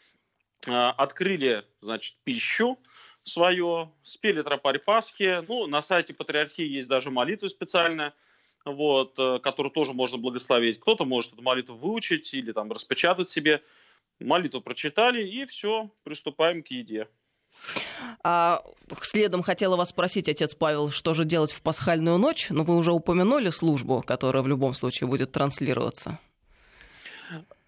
э, 0.66 0.70
открыли, 0.72 1.64
значит, 1.80 2.16
пищу, 2.24 2.78
свое, 3.24 3.90
спели 4.02 4.42
тропарь 4.42 4.78
Пасхи. 4.78 5.44
Ну, 5.48 5.66
на 5.66 5.82
сайте 5.82 6.14
Патриархии 6.14 6.64
есть 6.64 6.88
даже 6.88 7.10
молитва 7.10 7.48
специальная, 7.48 8.14
вот, 8.64 9.14
э, 9.18 9.40
которую 9.40 9.72
тоже 9.72 9.92
можно 9.92 10.18
благословить. 10.18 10.78
Кто-то 10.78 11.04
может 11.04 11.32
эту 11.32 11.42
молитву 11.42 11.74
выучить 11.74 12.32
или 12.34 12.52
там 12.52 12.70
распечатать 12.70 13.28
себе. 13.28 13.62
Молитву 14.20 14.60
прочитали, 14.60 15.22
и 15.22 15.44
все, 15.46 15.90
приступаем 16.02 16.62
к 16.62 16.68
еде. 16.68 17.08
А 18.22 18.62
следом 19.02 19.42
хотела 19.42 19.76
вас 19.76 19.90
спросить, 19.90 20.28
отец 20.28 20.54
Павел, 20.54 20.90
что 20.90 21.14
же 21.14 21.24
делать 21.24 21.52
в 21.52 21.62
пасхальную 21.62 22.18
ночь? 22.18 22.48
Но 22.50 22.64
вы 22.64 22.76
уже 22.76 22.92
упомянули 22.92 23.50
службу, 23.50 24.02
которая 24.02 24.42
в 24.42 24.48
любом 24.48 24.74
случае 24.74 25.08
будет 25.08 25.32
транслироваться. 25.32 26.18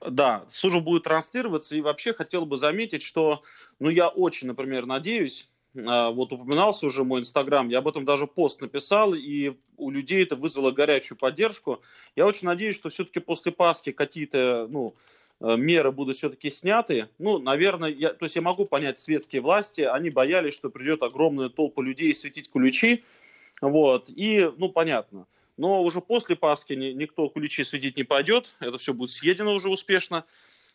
Да, 0.08 0.44
служба 0.48 0.80
будет 0.80 1.04
транслироваться, 1.04 1.76
и 1.76 1.80
вообще 1.80 2.12
хотел 2.12 2.46
бы 2.46 2.58
заметить, 2.58 3.02
что, 3.02 3.42
ну, 3.80 3.88
я 3.88 4.08
очень, 4.08 4.46
например, 4.46 4.86
надеюсь, 4.86 5.48
а, 5.84 6.10
вот 6.10 6.32
упоминался 6.32 6.86
уже 6.86 7.02
мой 7.02 7.20
инстаграм, 7.20 7.68
я 7.68 7.78
об 7.78 7.88
этом 7.88 8.04
даже 8.04 8.26
пост 8.26 8.60
написал, 8.60 9.14
и 9.14 9.56
у 9.76 9.90
людей 9.90 10.22
это 10.22 10.36
вызвало 10.36 10.70
горячую 10.70 11.18
поддержку. 11.18 11.82
Я 12.14 12.26
очень 12.26 12.46
надеюсь, 12.46 12.76
что 12.76 12.88
все-таки 12.88 13.20
после 13.20 13.52
Пасхи 13.52 13.92
какие-то, 13.92 14.68
ну, 14.70 14.94
меры 15.40 15.92
будут 15.92 16.16
все-таки 16.16 16.50
сняты. 16.50 17.08
Ну, 17.18 17.38
наверное, 17.38 17.90
я, 17.90 18.10
то 18.10 18.24
есть 18.24 18.36
я 18.36 18.42
могу 18.42 18.66
понять 18.66 18.98
светские 18.98 19.42
власти, 19.42 19.82
они 19.82 20.10
боялись, 20.10 20.54
что 20.54 20.70
придет 20.70 21.02
огромная 21.02 21.48
толпа 21.48 21.82
людей 21.82 22.14
светить 22.14 22.50
ключи, 22.50 23.04
вот, 23.60 24.08
и, 24.08 24.50
ну, 24.56 24.68
понятно. 24.70 25.26
Но 25.56 25.82
уже 25.82 26.00
после 26.00 26.36
Пасхи 26.36 26.74
никто 26.74 27.28
ключи 27.28 27.64
светить 27.64 27.96
не 27.96 28.04
пойдет, 28.04 28.56
это 28.60 28.76
все 28.78 28.92
будет 28.92 29.10
съедено 29.10 29.54
уже 29.54 29.68
успешно. 29.68 30.24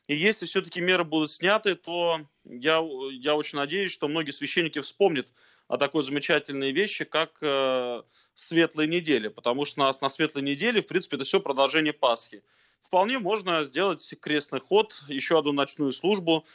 И 0.08 0.16
если 0.16 0.48
все-таки 0.48 0.82
меры 0.82 1.04
будут 1.04 1.30
сняты, 1.30 1.76
то 1.76 2.22
я, 2.44 2.82
я 3.12 3.36
очень 3.36 3.60
надеюсь, 3.60 3.92
что 3.92 4.08
многие 4.08 4.32
священники 4.32 4.80
вспомнят 4.80 5.32
о 5.68 5.78
такой 5.78 6.04
замечательной 6.04 6.72
вещи, 6.72 7.06
как 7.06 7.38
э, 7.42 8.02
светлые 8.34 8.88
недели, 8.88 9.28
потому 9.28 9.66
что 9.66 9.82
у 9.82 9.84
нас 9.86 10.02
на 10.02 10.10
светлой 10.10 10.44
неделе, 10.44 10.82
в 10.82 10.88
принципе, 10.88 11.18
это 11.18 11.24
все 11.24 11.40
продолжение 11.40 11.94
Пасхи. 11.94 12.44
Вполне 12.84 13.20
можно 13.20 13.64
сделать 13.64 14.14
крестный 14.20 14.60
ход, 14.60 15.04
еще 15.08 15.40
одну 15.40 15.52
ночную 15.52 15.94
службу, 15.94 16.46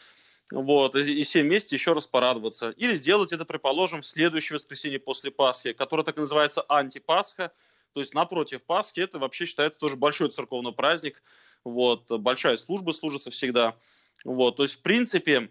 вот, 0.50 0.94
и 0.94 1.22
все 1.22 1.42
вместе 1.42 1.76
еще 1.76 1.92
раз 1.92 2.06
порадоваться. 2.06 2.70
Или 2.70 2.94
сделать 2.94 3.32
это, 3.32 3.44
предположим, 3.44 4.02
в 4.02 4.06
следующее 4.06 4.54
воскресенье 4.54 4.98
после 4.98 5.30
Пасхи, 5.30 5.72
которое 5.72 6.04
так 6.04 6.16
и 6.16 6.20
называется 6.20 6.64
антипасха, 6.68 7.52
то 7.92 8.00
есть 8.00 8.14
напротив 8.14 8.62
Пасхи, 8.64 9.00
это 9.00 9.18
вообще 9.18 9.46
считается 9.46 9.78
тоже 9.80 9.96
большой 9.96 10.30
церковный 10.30 10.72
праздник, 10.72 11.22
вот, 11.64 12.10
большая 12.20 12.56
служба 12.56 12.92
служится 12.92 13.30
всегда, 13.30 13.76
вот, 14.24 14.56
то 14.56 14.62
есть 14.62 14.76
в 14.76 14.82
принципе, 14.82 15.50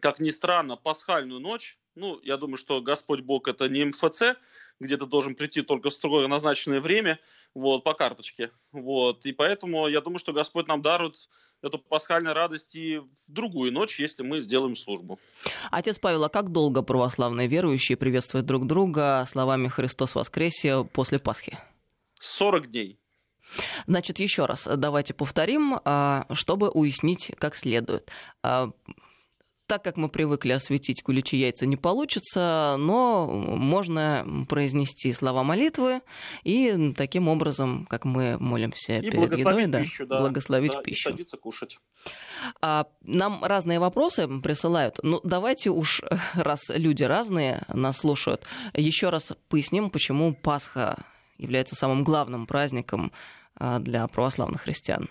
как 0.00 0.20
ни 0.20 0.30
странно, 0.30 0.76
пасхальную 0.76 1.40
ночь, 1.40 1.78
ну, 1.94 2.20
я 2.22 2.36
думаю, 2.36 2.56
что 2.56 2.80
Господь 2.80 3.20
Бог 3.20 3.48
это 3.48 3.68
не 3.68 3.84
МФЦ, 3.84 4.22
где 4.80 4.96
ты 4.96 5.06
должен 5.06 5.34
прийти 5.34 5.62
только 5.62 5.90
в 5.90 5.92
строго 5.92 6.26
назначенное 6.26 6.80
время, 6.80 7.20
вот, 7.54 7.84
по 7.84 7.94
карточке, 7.94 8.50
вот, 8.72 9.24
и 9.26 9.32
поэтому 9.32 9.86
я 9.86 10.00
думаю, 10.00 10.18
что 10.18 10.32
Господь 10.32 10.66
нам 10.66 10.82
дарует 10.82 11.16
эту 11.62 11.78
пасхальную 11.78 12.34
радость 12.34 12.74
и 12.74 12.98
в 12.98 13.08
другую 13.28 13.72
ночь, 13.72 14.00
если 14.00 14.22
мы 14.22 14.40
сделаем 14.40 14.74
службу. 14.74 15.18
Отец 15.70 15.98
Павел, 15.98 16.24
а 16.24 16.28
как 16.28 16.50
долго 16.50 16.82
православные 16.82 17.46
верующие 17.46 17.96
приветствуют 17.96 18.46
друг 18.46 18.66
друга 18.66 19.24
словами 19.28 19.68
«Христос 19.68 20.14
воскресе» 20.14 20.84
после 20.84 21.18
Пасхи? 21.18 21.58
40 22.18 22.70
дней. 22.70 22.98
Значит, 23.86 24.18
еще 24.18 24.46
раз 24.46 24.68
давайте 24.76 25.12
повторим, 25.12 25.80
а, 25.84 26.26
чтобы 26.32 26.70
уяснить 26.70 27.32
как 27.38 27.56
следует. 27.56 28.10
Так 29.70 29.84
как 29.84 29.96
мы 29.96 30.08
привыкли 30.08 30.50
осветить 30.50 31.00
куличи 31.00 31.36
яйца 31.36 31.64
не 31.64 31.76
получится, 31.76 32.74
но 32.76 33.28
можно 33.28 34.26
произнести 34.48 35.12
слова 35.12 35.44
молитвы 35.44 36.00
и 36.42 36.92
таким 36.96 37.28
образом, 37.28 37.86
как 37.88 38.04
мы 38.04 38.36
молимся 38.40 38.98
и 38.98 39.08
перед 39.08 39.38
едой, 39.38 39.66
да, 39.66 39.78
пищу, 39.78 40.06
да, 40.08 40.18
благословить 40.18 40.72
да, 40.72 40.82
пищу. 40.82 41.10
И 41.10 41.12
садиться 41.12 41.36
кушать. 41.36 41.78
А, 42.60 42.88
нам 43.02 43.44
разные 43.44 43.78
вопросы 43.78 44.26
присылают. 44.40 44.98
Ну, 45.04 45.20
давайте 45.22 45.70
уж, 45.70 46.02
раз 46.34 46.62
люди 46.70 47.04
разные 47.04 47.62
нас 47.72 47.98
слушают, 47.98 48.42
еще 48.74 49.10
раз 49.10 49.34
поясним, 49.48 49.90
почему 49.90 50.34
Пасха 50.34 51.04
является 51.38 51.76
самым 51.76 52.02
главным 52.02 52.48
праздником 52.48 53.12
а, 53.54 53.78
для 53.78 54.04
православных 54.08 54.62
христиан. 54.62 55.08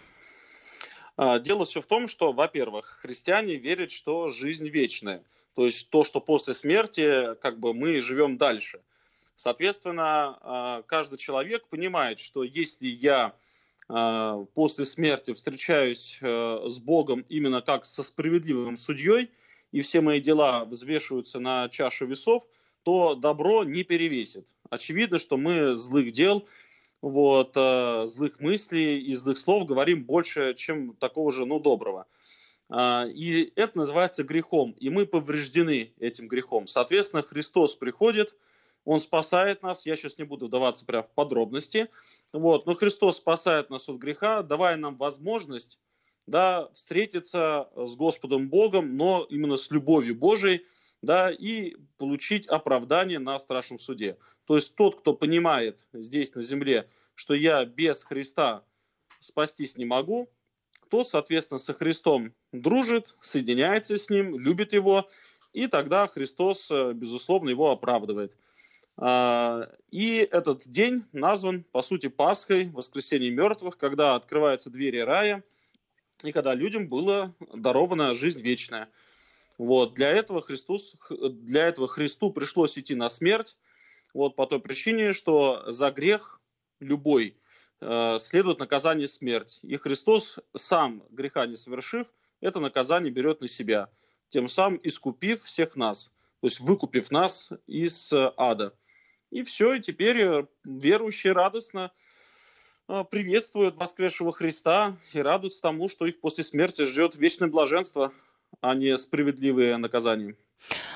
А, 1.22 1.38
дело 1.38 1.66
все 1.66 1.82
в 1.82 1.86
том, 1.86 2.08
что, 2.08 2.32
во-первых, 2.32 3.00
христиане 3.02 3.56
верят, 3.56 3.92
что 3.92 4.30
жизнь 4.30 4.70
вечная. 4.70 5.22
То 5.54 5.66
есть 5.66 5.90
то, 5.90 6.06
что 6.06 6.22
после 6.22 6.54
смерти 6.54 7.36
как 7.42 7.60
бы 7.60 7.74
мы 7.74 8.00
живем 8.00 8.38
дальше. 8.38 8.80
Соответственно, 9.36 10.38
а, 10.40 10.82
каждый 10.84 11.18
человек 11.18 11.68
понимает, 11.68 12.22
что 12.22 12.46
если 12.46 12.88
я 12.88 13.34
а, 13.90 14.46
после 14.54 14.86
смерти 14.86 15.34
встречаюсь 15.34 16.20
с 16.22 16.80
Богом 16.80 17.26
именно 17.28 17.62
как 17.62 17.84
со 17.84 18.02
справедливым 18.02 18.78
судьей, 18.78 19.30
и 19.74 19.82
все 19.82 20.00
мои 20.00 20.22
дела 20.22 20.64
взвешиваются 20.64 21.42
на 21.42 21.68
чашу 21.68 22.06
весов, 22.06 22.46
то 22.84 23.16
добро 23.16 23.66
не 23.66 23.84
перевесит. 23.84 24.48
Очевидно, 24.70 25.20
что 25.20 25.36
мы 25.36 25.76
злых 25.76 26.14
дел 26.14 26.48
вот, 27.02 27.54
э, 27.56 28.08
злых 28.08 28.40
мыслей 28.40 29.02
и 29.02 29.14
злых 29.16 29.38
слов 29.38 29.66
говорим 29.66 30.04
больше, 30.04 30.54
чем 30.56 30.96
такого 30.96 31.32
же, 31.32 31.46
ну, 31.46 31.60
доброго. 31.60 32.06
Э, 32.70 33.08
и 33.10 33.52
это 33.56 33.78
называется 33.78 34.24
грехом, 34.24 34.72
и 34.80 34.90
мы 34.90 35.06
повреждены 35.06 35.94
этим 36.00 36.28
грехом. 36.28 36.68
Соответственно, 36.68 37.24
Христос 37.24 37.76
приходит, 37.76 38.36
Он 38.86 39.00
спасает 39.00 39.64
нас, 39.64 39.86
я 39.86 39.96
сейчас 39.96 40.18
не 40.18 40.26
буду 40.26 40.48
вдаваться 40.48 40.86
прямо 40.86 41.04
в 41.04 41.12
подробности, 41.12 41.88
вот, 42.34 42.66
но 42.66 42.76
Христос 42.76 43.18
спасает 43.18 43.70
нас 43.70 43.88
от 43.90 43.98
греха, 43.98 44.44
давая 44.44 44.78
нам 44.78 44.98
возможность 44.98 45.80
да, 46.28 46.70
встретиться 46.74 47.70
с 47.76 47.96
Господом 47.96 48.50
Богом, 48.50 48.98
но 48.98 49.26
именно 49.30 49.58
с 49.58 49.72
любовью 49.72 50.16
Божией, 50.16 50.66
да, 51.02 51.32
и 51.32 51.76
получить 51.98 52.48
оправдание 52.48 53.20
на 53.20 53.40
страшном 53.40 53.80
суде. 53.80 54.18
То 54.46 54.56
есть 54.56 54.76
тот, 54.76 55.00
кто 55.00 55.14
понимает 55.14 55.88
здесь 55.94 56.36
на 56.36 56.42
земле, 56.42 56.90
что 57.16 57.34
я 57.34 57.66
без 57.66 58.04
Христа 58.04 58.64
спастись 59.20 59.78
не 59.78 59.86
могу, 59.86 60.30
то, 60.90 61.04
соответственно, 61.04 61.60
со 61.60 61.74
Христом 61.74 62.34
дружит, 62.52 63.16
соединяется 63.22 63.98
с 63.98 64.10
Ним, 64.10 64.40
любит 64.40 64.74
Его, 64.74 65.08
и 65.54 65.68
тогда 65.68 66.08
Христос, 66.08 66.70
э, 66.72 66.94
безусловно, 66.94 67.50
его 67.50 67.72
оправдывает. 67.72 68.34
А, 68.98 69.70
и 69.92 70.18
этот 70.32 70.68
день 70.68 71.06
назван, 71.12 71.64
по 71.64 71.82
сути, 71.82 72.08
Пасхой, 72.08 72.70
воскресением 72.70 73.36
мертвых, 73.36 73.78
когда 73.78 74.16
открываются 74.16 74.70
двери 74.70 75.00
рая, 75.00 75.44
и 76.24 76.32
когда 76.32 76.54
людям 76.54 76.88
была 76.88 77.34
дарована 77.54 78.14
жизнь 78.14 78.42
вечная. 78.42 78.90
Вот, 79.60 79.94
для, 79.94 80.10
этого 80.12 80.42
Христос, 80.42 80.96
для 81.10 81.68
этого 81.68 81.90
Христу 81.90 82.32
пришлось 82.32 82.78
идти 82.78 82.96
на 82.96 83.10
смерть, 83.10 83.58
вот, 84.14 84.38
по 84.38 84.48
той 84.48 84.62
причине, 84.62 85.12
что 85.12 85.70
за 85.70 85.92
грех 85.92 86.40
любой 86.80 87.38
э, 87.82 88.20
следует 88.20 88.60
наказание 88.60 89.10
смерть. 89.10 89.60
И 89.64 89.76
Христос, 89.76 90.40
сам 90.56 91.04
греха 91.10 91.46
не 91.46 91.58
совершив, 91.58 92.08
это 92.40 92.62
наказание 92.62 93.12
берет 93.12 93.42
на 93.42 93.50
себя, 93.50 93.90
тем 94.30 94.48
самым 94.48 94.80
искупив 94.82 95.44
всех 95.44 95.76
нас, 95.76 96.06
то 96.40 96.48
есть 96.48 96.62
выкупив 96.62 97.12
нас 97.12 97.52
из 97.68 98.14
ада. 98.38 98.74
И 99.30 99.44
все, 99.44 99.74
и 99.74 99.82
теперь 99.82 100.46
верующие 100.64 101.34
радостно 101.34 101.92
э, 102.88 103.04
приветствуют 103.12 103.76
воскресшего 103.76 104.32
Христа 104.32 104.98
и 105.12 105.20
радуются 105.20 105.62
тому, 105.62 105.90
что 105.90 106.06
их 106.06 106.22
после 106.22 106.46
смерти 106.46 106.86
ждет 106.86 107.18
вечное 107.18 107.50
блаженство– 107.50 108.14
а 108.62 108.76
не 108.76 108.98
справедливые 108.98 109.78
наказания. 109.78 110.36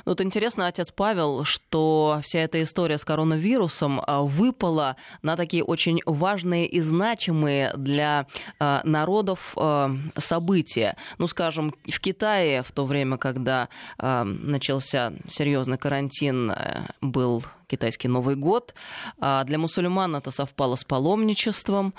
Ну, 0.05 0.11
вот 0.11 0.21
интересно, 0.21 0.67
отец 0.67 0.91
Павел, 0.91 1.43
что 1.45 2.19
вся 2.23 2.39
эта 2.39 2.61
история 2.61 2.97
с 2.97 3.05
коронавирусом 3.05 4.01
а, 4.05 4.21
выпала 4.21 4.97
на 5.21 5.35
такие 5.35 5.63
очень 5.63 6.01
важные 6.05 6.67
и 6.67 6.81
значимые 6.81 7.73
для 7.77 8.27
э, 8.59 8.81
народов 8.83 9.55
э, 9.57 9.89
события. 10.17 10.95
Ну, 11.17 11.27
скажем, 11.27 11.73
в 11.85 11.99
Китае 11.99 12.63
в 12.63 12.71
то 12.71 12.85
время, 12.85 13.17
когда 13.17 13.69
начался 13.97 15.13
серьезный 15.29 15.77
карантин, 15.77 16.53
был 17.01 17.43
китайский 17.67 18.07
Новый 18.07 18.35
год. 18.35 18.73
Для 19.19 19.57
мусульман 19.57 20.15
это 20.15 20.31
совпало 20.31 20.75
с 20.75 20.83
паломничеством 20.83 21.93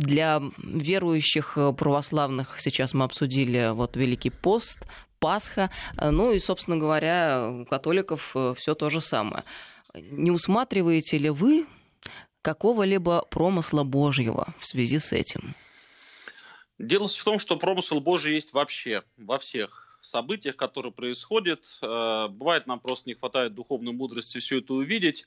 для 0.00 0.42
верующих 0.58 1.58
православных 1.76 2.60
сейчас 2.60 2.94
мы 2.94 3.04
обсудили 3.04 3.70
вот 3.72 3.96
Великий 3.96 4.30
пост, 4.30 4.78
Пасха. 5.20 5.70
Ну 5.96 6.32
и, 6.32 6.38
собственно 6.38 6.78
говоря, 6.78 7.48
у 7.48 7.64
католиков 7.66 8.32
э, 8.34 8.54
все 8.56 8.74
то 8.74 8.90
же 8.90 9.00
самое. 9.00 9.44
Не 9.94 10.30
усматриваете 10.30 11.18
ли 11.18 11.30
вы 11.30 11.66
какого-либо 12.42 13.26
промысла 13.30 13.84
Божьего 13.84 14.54
в 14.58 14.66
связи 14.66 14.98
с 14.98 15.12
этим? 15.12 15.54
Дело 16.78 17.06
в 17.06 17.24
том, 17.24 17.38
что 17.38 17.56
промысел 17.56 18.00
Божий 18.00 18.34
есть 18.34 18.54
вообще, 18.54 19.02
во 19.18 19.38
всех 19.38 19.98
событиях, 20.00 20.56
которые 20.56 20.92
происходят. 20.92 21.78
Э, 21.82 22.28
бывает, 22.28 22.66
нам 22.66 22.80
просто 22.80 23.10
не 23.10 23.14
хватает 23.14 23.54
духовной 23.54 23.92
мудрости 23.92 24.38
все 24.38 24.60
это 24.60 24.72
увидеть. 24.72 25.26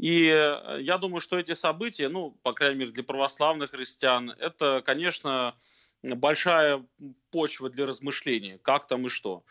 И 0.00 0.28
э, 0.28 0.78
я 0.80 0.96
думаю, 0.96 1.20
что 1.20 1.38
эти 1.38 1.52
события, 1.52 2.08
ну, 2.08 2.30
по 2.42 2.54
крайней 2.54 2.78
мере, 2.78 2.90
для 2.90 3.04
православных 3.04 3.72
христиан, 3.72 4.30
это, 4.30 4.82
конечно, 4.82 5.54
большая 6.02 6.82
почва 7.30 7.68
для 7.68 7.84
размышления, 7.84 8.58
как 8.62 8.86
там 8.86 9.06
и 9.06 9.10
что. 9.10 9.44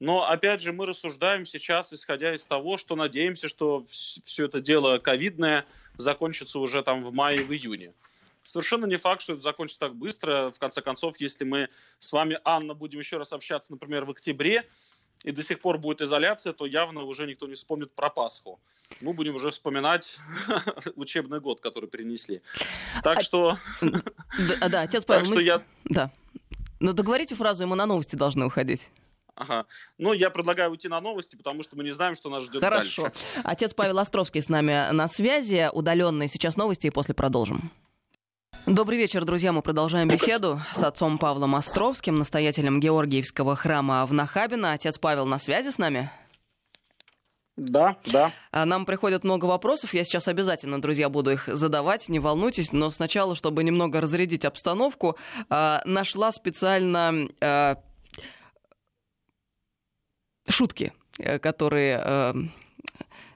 Но, 0.00 0.28
опять 0.28 0.60
же, 0.60 0.72
мы 0.72 0.86
рассуждаем 0.86 1.46
сейчас, 1.46 1.92
исходя 1.92 2.34
из 2.34 2.44
того, 2.44 2.78
что 2.78 2.96
надеемся, 2.96 3.48
что 3.48 3.86
все 3.88 4.46
это 4.46 4.60
дело 4.60 4.98
ковидное 4.98 5.66
закончится 5.96 6.58
уже 6.58 6.82
там 6.82 7.04
в 7.04 7.12
мае, 7.12 7.44
в 7.44 7.52
июне. 7.52 7.94
Совершенно 8.42 8.86
не 8.86 8.96
факт, 8.96 9.22
что 9.22 9.34
это 9.34 9.42
закончится 9.42 9.78
так 9.78 9.94
быстро. 9.94 10.50
В 10.50 10.58
конце 10.58 10.82
концов, 10.82 11.20
если 11.20 11.44
мы 11.44 11.68
с 12.00 12.12
вами, 12.12 12.40
Анна, 12.42 12.74
будем 12.74 12.98
еще 12.98 13.18
раз 13.18 13.32
общаться, 13.32 13.70
например, 13.70 14.04
в 14.04 14.10
октябре, 14.10 14.68
и 15.24 15.32
до 15.32 15.42
сих 15.42 15.60
пор 15.60 15.78
будет 15.78 16.00
изоляция, 16.00 16.52
то 16.52 16.66
явно 16.66 17.02
уже 17.02 17.26
никто 17.26 17.46
не 17.46 17.54
вспомнит 17.54 17.92
про 17.92 18.10
Пасху. 18.10 18.58
Мы 19.00 19.14
будем 19.14 19.36
уже 19.36 19.50
вспоминать 19.50 20.18
учебный 20.96 21.40
год, 21.40 21.60
который 21.60 21.88
перенесли. 21.88 22.42
Так 23.02 23.18
а 23.18 23.20
что... 23.20 23.58
Да, 23.80 24.68
да, 24.68 24.82
отец 24.82 25.04
Павел, 25.06 25.34
мы... 25.34 25.42
я... 25.42 25.62
Да. 25.84 26.12
Но 26.80 26.88
ну, 26.88 26.92
договорите 26.92 27.34
фразу, 27.34 27.62
ему 27.62 27.74
на 27.74 27.86
новости 27.86 28.16
должны 28.16 28.44
уходить. 28.44 28.90
Ага. 29.34 29.66
Ну, 29.98 30.12
я 30.12 30.30
предлагаю 30.30 30.70
уйти 30.70 30.88
на 30.88 31.00
новости, 31.00 31.36
потому 31.36 31.62
что 31.62 31.76
мы 31.76 31.84
не 31.84 31.92
знаем, 31.92 32.14
что 32.14 32.28
нас 32.28 32.44
ждет 32.44 32.60
Хорошо. 32.60 33.04
дальше. 33.04 33.20
Отец 33.44 33.72
Павел 33.72 33.98
Островский 33.98 34.42
с 34.42 34.48
нами 34.48 34.92
на 34.92 35.08
связи, 35.08 35.70
удаленный. 35.72 36.28
Сейчас 36.28 36.56
новости 36.56 36.88
и 36.88 36.90
после 36.90 37.14
продолжим. 37.14 37.70
Добрый 38.66 38.96
вечер, 38.96 39.24
друзья. 39.24 39.52
Мы 39.52 39.60
продолжаем 39.60 40.06
беседу 40.06 40.60
с 40.72 40.84
отцом 40.84 41.18
Павлом 41.18 41.56
Островским, 41.56 42.14
настоятелем 42.14 42.78
Георгиевского 42.78 43.56
храма 43.56 44.06
в 44.06 44.12
Нахабино. 44.12 44.72
Отец 44.72 44.98
Павел 44.98 45.26
на 45.26 45.40
связи 45.40 45.70
с 45.70 45.78
нами? 45.78 46.12
Да, 47.56 47.96
да. 48.06 48.32
А 48.52 48.64
нам 48.64 48.86
приходят 48.86 49.24
много 49.24 49.46
вопросов. 49.46 49.92
Я 49.94 50.04
сейчас 50.04 50.28
обязательно, 50.28 50.80
друзья, 50.80 51.08
буду 51.08 51.32
их 51.32 51.48
задавать, 51.48 52.08
не 52.08 52.20
волнуйтесь. 52.20 52.70
Но 52.70 52.90
сначала, 52.90 53.34
чтобы 53.34 53.64
немного 53.64 54.00
разрядить 54.00 54.44
обстановку, 54.44 55.16
а, 55.50 55.82
нашла 55.84 56.30
специально 56.30 57.28
а, 57.40 57.78
шутки, 60.48 60.92
э, 61.18 61.40
которые 61.40 62.00
э, 62.00 62.34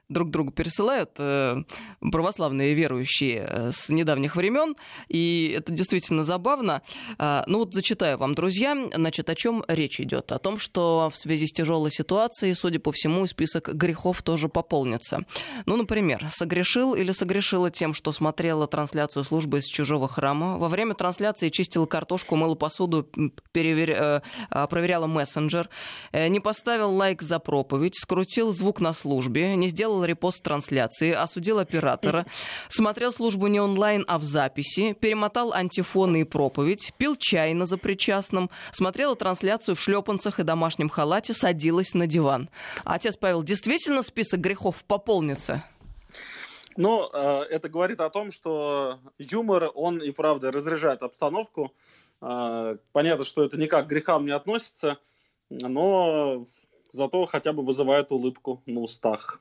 друг 0.08 0.30
другу 0.30 0.52
пересылают 0.52 1.10
э, 1.18 1.62
православные 2.00 2.75
верующие 2.75 3.46
э, 3.48 3.70
с 3.72 3.88
недавних 3.88 4.36
времен, 4.36 4.76
и 5.08 5.54
это 5.56 5.72
действительно 5.72 6.22
забавно. 6.22 6.82
Э, 7.18 7.42
ну 7.46 7.58
вот 7.58 7.75
зачитаю 7.75 8.18
вам, 8.18 8.34
друзья, 8.34 8.76
значит, 8.94 9.28
о 9.28 9.34
чем 9.34 9.64
речь 9.66 10.00
идет? 10.00 10.30
О 10.30 10.38
том, 10.38 10.58
что 10.58 11.10
в 11.12 11.16
связи 11.16 11.46
с 11.46 11.52
тяжелой 11.52 11.90
ситуацией, 11.90 12.54
судя 12.54 12.78
по 12.78 12.92
всему, 12.92 13.26
список 13.26 13.75
грехов 13.75 14.22
тоже 14.22 14.48
пополнится. 14.48 15.25
Ну, 15.66 15.76
например, 15.76 16.28
согрешил 16.32 16.94
или 16.94 17.12
согрешила 17.12 17.70
тем, 17.70 17.92
что 17.92 18.12
смотрела 18.12 18.66
трансляцию 18.66 19.25
службы 19.25 19.58
из 19.58 19.64
чужого 19.64 20.08
храма, 20.08 20.58
во 20.58 20.68
время 20.68 20.94
трансляции 20.94 21.48
чистила 21.48 21.86
картошку, 21.86 22.36
мыла 22.36 22.54
посуду, 22.54 23.08
перевер... 23.52 24.22
проверяла 24.70 25.06
мессенджер, 25.06 25.68
не 26.12 26.40
поставил 26.40 26.92
лайк 26.92 27.23
за 27.23 27.38
проповедь, 27.38 27.97
скрутил 27.97 28.52
звук 28.52 28.80
на 28.80 28.92
службе, 28.92 29.56
не 29.56 29.69
сделал 29.69 29.96
сделал 29.97 30.04
репост 30.04 30.43
трансляции, 30.43 31.13
осудил 31.13 31.59
оператора, 31.59 32.26
смотрел 32.69 33.13
службу 33.13 33.47
не 33.47 33.61
онлайн, 33.61 34.04
а 34.06 34.19
в 34.19 34.25
записи, 34.25 34.93
перемотал 34.93 35.52
антифоны 35.52 36.21
и 36.21 36.25
проповедь, 36.25 36.93
пил 36.99 37.17
чай 37.17 37.54
на 37.54 37.67
запричастном, 37.67 38.50
смотрела 38.73 39.17
трансляцию 39.17 39.75
в 39.75 39.80
шлепанцах 39.80 40.39
и 40.39 40.43
домашнем 40.43 40.89
халате, 40.89 41.32
садилась 41.32 41.95
на 41.95 42.06
диван. 42.06 42.49
Отец 42.85 43.17
Павел, 43.17 43.43
действительно 43.43 44.02
список 44.02 44.41
грехов 44.41 44.85
пополнится? 44.87 45.63
Ну, 46.76 47.09
э, 47.11 47.45
это 47.50 47.69
говорит 47.71 48.00
о 48.00 48.11
том, 48.11 48.30
что 48.30 48.99
юмор, 49.19 49.71
он 49.75 50.02
и 50.02 50.11
правда 50.11 50.52
разряжает 50.52 51.02
обстановку. 51.02 51.73
Э, 52.21 52.76
понятно, 52.93 53.25
что 53.25 53.45
это 53.45 53.56
никак 53.56 53.87
к 53.87 53.89
грехам 53.89 54.26
не 54.26 54.32
относится, 54.32 54.99
но 55.49 56.45
зато 56.93 57.25
хотя 57.26 57.52
бы 57.52 57.65
вызывает 57.65 58.13
улыбку 58.13 58.63
на 58.67 58.80
устах. 58.80 59.41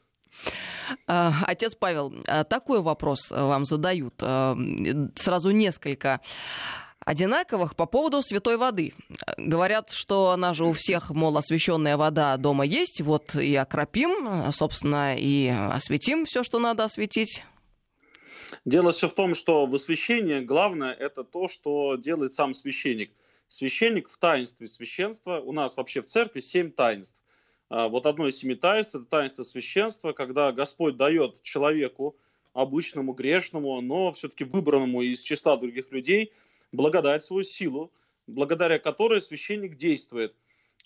А, 1.08 1.34
отец 1.48 1.76
Павел, 1.76 2.13
а, 2.28 2.43
такой 2.43 2.82
вопрос 2.82 3.32
вам 3.32 3.65
задают. 3.65 4.15
А, 4.21 4.58
сразу 5.15 5.52
несколько 5.52 6.21
одинаковых 7.00 7.76
по 7.76 7.86
поводу 7.86 8.21
святой 8.24 8.58
воды. 8.58 8.93
Говорят, 9.38 9.91
что 9.91 10.32
она 10.32 10.54
же 10.54 10.65
у 10.65 10.74
всех, 10.74 11.12
мол, 11.12 11.38
освященная 11.38 11.98
вода 11.98 12.36
дома 12.38 12.65
есть, 12.65 13.02
вот 13.02 13.36
и 13.36 13.56
окропим, 13.56 14.52
собственно, 14.52 15.15
и 15.15 15.48
осветим 15.48 16.26
все, 16.26 16.43
что 16.43 16.58
надо 16.60 16.84
осветить. 16.84 17.43
Дело 18.65 18.91
все 18.91 19.08
в 19.08 19.13
том, 19.13 19.36
что 19.36 19.67
в 19.67 19.76
освящении 19.76 20.39
главное 20.39 20.93
это 20.93 21.24
то, 21.24 21.48
что 21.48 21.95
делает 21.95 22.34
сам 22.34 22.54
священник. 22.54 23.12
Священник 23.48 24.10
в 24.10 24.17
таинстве 24.17 24.67
священства, 24.67 25.39
у 25.39 25.52
нас 25.52 25.78
вообще 25.78 26.02
в 26.02 26.08
церкви 26.08 26.39
семь 26.39 26.71
таинств. 26.71 27.19
А, 27.69 27.88
вот 27.88 28.06
одно 28.06 28.28
из 28.28 28.38
семи 28.38 28.56
таинств– 28.56 28.95
это 28.95 29.06
таинство 29.06 29.43
священства, 29.43 30.13
когда 30.13 30.51
Господь 30.51 30.97
дает 30.97 31.41
человеку, 31.41 32.15
обычному, 32.54 33.13
грешному, 33.13 33.82
но 33.82 34.13
все-таки 34.13 34.45
выбранному 34.45 35.01
из 35.01 35.21
числа 35.21 35.58
других 35.58 35.91
людей, 35.91 36.32
благодать 36.71 37.21
свою 37.21 37.43
силу, 37.43 37.91
благодаря 38.28 38.80
которой 38.80 39.21
священник 39.21 39.75
действует. 39.78 40.34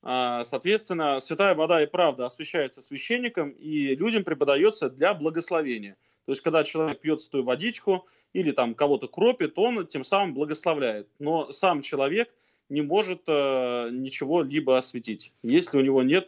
А, 0.02 0.44
соответственно, 0.46 1.20
святая 1.20 1.54
вода 1.54 1.84
и 1.84 1.88
правда 1.88 2.26
освящается 2.26 2.82
священником, 2.82 3.52
и 3.52 3.96
людям 3.96 4.24
преподается 4.24 4.90
для 4.90 5.14
благословения. 5.14 5.98
То 6.26 6.32
есть, 6.32 6.42
когда 6.42 6.64
человек 6.64 7.02
пьет 7.02 7.22
свою 7.22 7.44
водичку 7.44 8.08
или 8.34 8.52
там 8.52 8.74
кого-то 8.74 9.08
кропит, 9.08 9.54
он 9.58 9.86
тем 9.88 10.04
самым 10.04 10.34
благословляет. 10.34 11.08
Но 11.20 11.52
сам 11.52 11.82
человек– 11.82 12.34
не 12.70 12.82
может 12.82 13.24
э, 13.28 13.90
ничего 13.92 14.44
либо 14.44 14.78
осветить, 14.78 15.34
если 15.44 15.78
у 15.78 15.82
него 15.82 16.04
нет 16.04 16.28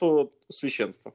священства. 0.50 1.14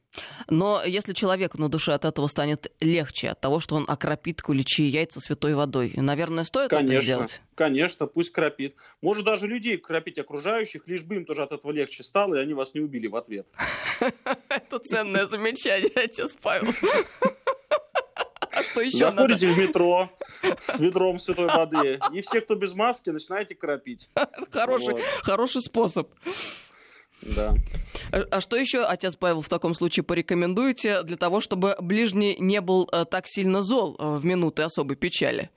Но 0.49 0.83
если 0.85 1.13
человеку 1.13 1.59
на 1.59 1.69
душе 1.69 1.93
от 1.93 2.05
этого 2.05 2.27
станет 2.27 2.73
легче, 2.81 3.31
от 3.31 3.41
того, 3.41 3.61
что 3.61 3.75
он 3.77 3.85
окропит 3.89 4.41
куличи 4.43 4.85
и 4.85 4.89
яйца 4.89 5.21
святой 5.21 5.55
водой, 5.55 5.93
наверное, 5.97 6.45
стоит 6.45 6.71
конечно, 6.71 6.95
это 6.95 7.05
сделать? 7.05 7.41
Конечно, 7.55 8.07
пусть 8.07 8.31
кропит. 8.31 8.77
Может 9.03 9.25
даже 9.25 9.47
людей 9.47 9.77
кропить 9.77 10.19
окружающих, 10.19 10.87
лишь 10.87 11.03
бы 11.03 11.17
им 11.17 11.25
тоже 11.25 11.43
от 11.43 11.53
этого 11.53 11.73
легче 11.73 12.03
стало, 12.03 12.37
и 12.37 12.39
они 12.39 12.55
вас 12.55 12.75
не 12.75 12.81
убили 12.81 13.07
в 13.07 13.17
ответ. 13.17 13.47
Это 14.49 14.79
ценное 14.79 15.27
замечание, 15.27 15.93
отец 15.95 16.37
Павел. 16.41 16.69
Что 18.77 18.83
еще 18.83 18.99
Заходите 18.99 19.47
надо? 19.49 19.59
в 19.59 19.65
метро 19.65 20.11
с 20.59 20.79
ведром 20.79 21.19
святой 21.19 21.47
воды, 21.47 21.99
и 22.13 22.21
все, 22.21 22.43
кто 22.43 22.57
без 22.57 22.75
маски, 22.75 23.09
начинаете 23.09 23.55
кропить. 23.55 24.11
Хороший, 24.53 24.93
вот. 24.93 25.03
хороший 25.23 25.63
способ. 25.63 26.11
Да. 27.23 27.55
А, 28.13 28.19
а 28.31 28.41
что 28.43 28.59
еще, 28.59 28.85
отец 28.85 29.17
Павел, 29.17 29.41
в 29.41 29.49
таком 29.49 29.75
случае 29.75 30.05
порекомендуете 30.05 31.05
для 31.05 31.17
того, 31.17 31.41
чтобы 31.41 31.75
ближний 31.81 32.37
не 32.39 32.61
был 32.61 32.87
э, 32.93 33.07
так 33.07 33.27
сильно 33.29 33.63
зол 33.63 33.97
э, 33.99 34.17
в 34.19 34.27
минуты 34.27 34.61
особой 34.61 34.97
печали? 34.97 35.49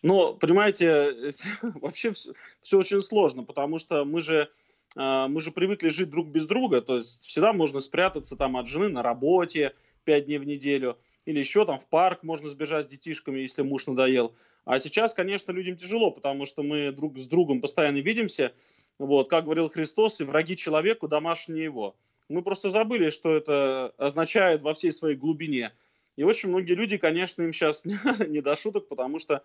Ну, 0.00 0.32
понимаете, 0.32 1.14
вообще 1.62 2.12
все, 2.12 2.32
все 2.62 2.78
очень 2.78 3.02
сложно, 3.02 3.44
потому 3.44 3.78
что 3.78 4.06
мы 4.06 4.22
же 4.22 4.48
э, 4.96 5.26
мы 5.28 5.42
же 5.42 5.50
привыкли 5.50 5.90
жить 5.90 6.08
друг 6.08 6.28
без 6.28 6.46
друга, 6.46 6.80
то 6.80 6.96
есть 6.96 7.24
всегда 7.24 7.52
можно 7.52 7.80
спрятаться 7.80 8.34
там 8.34 8.56
от 8.56 8.66
жены 8.66 8.88
на 8.88 9.02
работе, 9.02 9.74
5 10.08 10.24
дней 10.24 10.38
в 10.38 10.46
неделю, 10.46 10.96
или 11.26 11.38
еще 11.38 11.66
там 11.66 11.78
в 11.78 11.86
парк 11.86 12.22
можно 12.22 12.48
сбежать 12.48 12.86
с 12.86 12.88
детишками, 12.88 13.40
если 13.40 13.60
муж 13.60 13.86
надоел. 13.86 14.34
А 14.64 14.78
сейчас, 14.78 15.12
конечно, 15.12 15.52
людям 15.52 15.76
тяжело, 15.76 16.10
потому 16.10 16.46
что 16.46 16.62
мы 16.62 16.92
друг 16.92 17.18
с 17.18 17.26
другом 17.26 17.60
постоянно 17.60 17.98
видимся, 17.98 18.54
Вот, 18.98 19.28
как 19.28 19.44
говорил 19.44 19.68
Христос, 19.68 20.22
и 20.22 20.24
враги 20.24 20.56
человеку 20.56 21.08
домашние 21.08 21.64
его. 21.64 21.94
Мы 22.30 22.40
просто 22.42 22.70
забыли, 22.70 23.10
что 23.10 23.36
это 23.36 23.92
означает 23.98 24.62
во 24.62 24.72
всей 24.72 24.92
своей 24.92 25.14
глубине. 25.14 25.72
И 26.16 26.22
очень 26.22 26.48
многие 26.48 26.72
люди, 26.72 26.96
конечно, 26.96 27.42
им 27.42 27.52
сейчас 27.52 27.84
не 28.28 28.40
до 28.40 28.56
шуток, 28.56 28.88
потому 28.88 29.18
что 29.18 29.42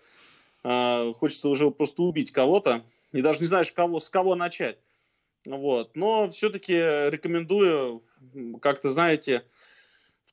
э, 0.64 1.14
хочется 1.14 1.50
уже 1.50 1.72
просто 1.72 2.04
убить 2.04 2.32
кого-то, 2.32 2.86
и 3.12 3.22
даже 3.22 3.42
не 3.42 3.48
знаешь, 3.48 3.74
кого, 3.74 4.00
с 4.00 4.10
кого 4.10 4.36
начать. 4.36 4.78
Вот. 5.46 5.98
Но 5.98 6.30
все-таки 6.30 6.74
рекомендую, 6.74 8.02
как-то, 8.62 8.92
знаете, 8.92 9.44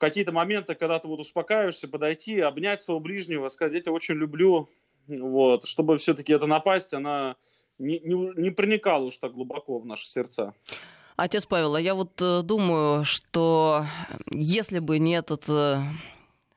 какие-то 0.00 0.32
моменты, 0.32 0.74
когда 0.74 0.98
ты 0.98 1.06
вот 1.06 1.20
успокаиваешься, 1.20 1.86
подойти, 1.86 2.40
обнять 2.40 2.80
своего 2.80 3.00
ближнего, 3.00 3.48
сказать, 3.50 3.74
я 3.74 3.80
тебя 3.80 3.92
очень 3.92 4.14
люблю, 4.14 4.68
вот, 5.06 5.66
чтобы 5.66 5.98
все-таки 5.98 6.32
эта 6.32 6.46
напасть, 6.46 6.94
она 6.94 7.36
не, 7.78 8.00
не, 8.00 8.32
не 8.40 8.50
проникала 8.50 9.04
уж 9.04 9.18
так 9.18 9.32
глубоко 9.32 9.78
в 9.78 9.86
наши 9.86 10.06
сердца. 10.06 10.54
Отец 11.16 11.44
Павел, 11.44 11.74
а 11.74 11.80
я 11.80 11.94
вот 11.94 12.20
э, 12.22 12.40
думаю, 12.42 13.04
что 13.04 13.84
если 14.30 14.78
бы 14.78 14.98
не 14.98 15.12
этот 15.12 15.44
э, 15.48 15.82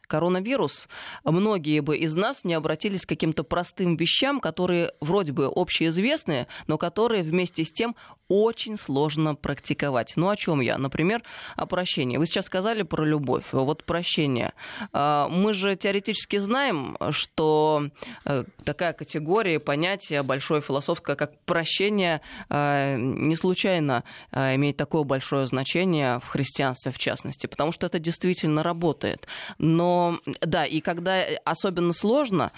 коронавирус, 0.08 0.88
многие 1.24 1.80
бы 1.80 1.98
из 1.98 2.16
нас 2.16 2.44
не 2.44 2.54
обратились 2.54 3.06
к 3.06 3.10
каким-то 3.10 3.44
простым 3.44 3.96
вещам, 3.96 4.40
которые 4.40 4.92
вроде 5.02 5.32
бы 5.32 5.46
общеизвестные, 5.46 6.48
но 6.68 6.78
которые 6.78 7.24
вместе 7.24 7.64
с 7.64 7.72
тем 7.72 7.96
очень 8.28 8.78
сложно 8.78 9.36
практиковать. 9.36 10.14
Ну, 10.16 10.30
о 10.30 10.36
чем 10.36 10.62
я? 10.62 10.78
Например, 10.78 11.22
о 11.56 11.66
прощении. 11.66 12.18
Вы 12.18 12.26
сейчас 12.26 12.46
сказали 12.46 12.84
про 12.84 13.04
любовь. 13.06 13.46
Вот 13.52 13.84
прощение. 13.84 14.54
А, 14.92 15.28
мы 15.30 15.54
же 15.54 15.76
теоретически 15.76 16.38
знаем, 16.38 16.98
что 17.12 17.90
э, 18.26 18.44
такая 18.64 18.94
категория, 18.94 19.60
понятие 19.60 20.24
большое 20.24 20.62
философское, 20.62 21.16
как 21.16 21.40
прощение, 21.46 22.22
э, 22.50 22.96
не 22.98 23.36
случайно 23.36 24.04
э, 24.32 24.56
имеет 24.56 24.78
такое 24.78 25.04
большое 25.04 25.46
значение 25.46 26.20
в 26.20 26.28
христианстве, 26.28 26.92
в 26.92 26.98
частности, 26.98 27.46
потому 27.46 27.72
что 27.72 27.86
это 27.86 28.00
действительно 28.00 28.64
работает. 28.64 29.28
Но, 29.58 29.93
да, 30.42 30.66
и 30.66 30.82
когда 30.82 31.24
особенно 31.46 31.94
сложно, 31.94 32.52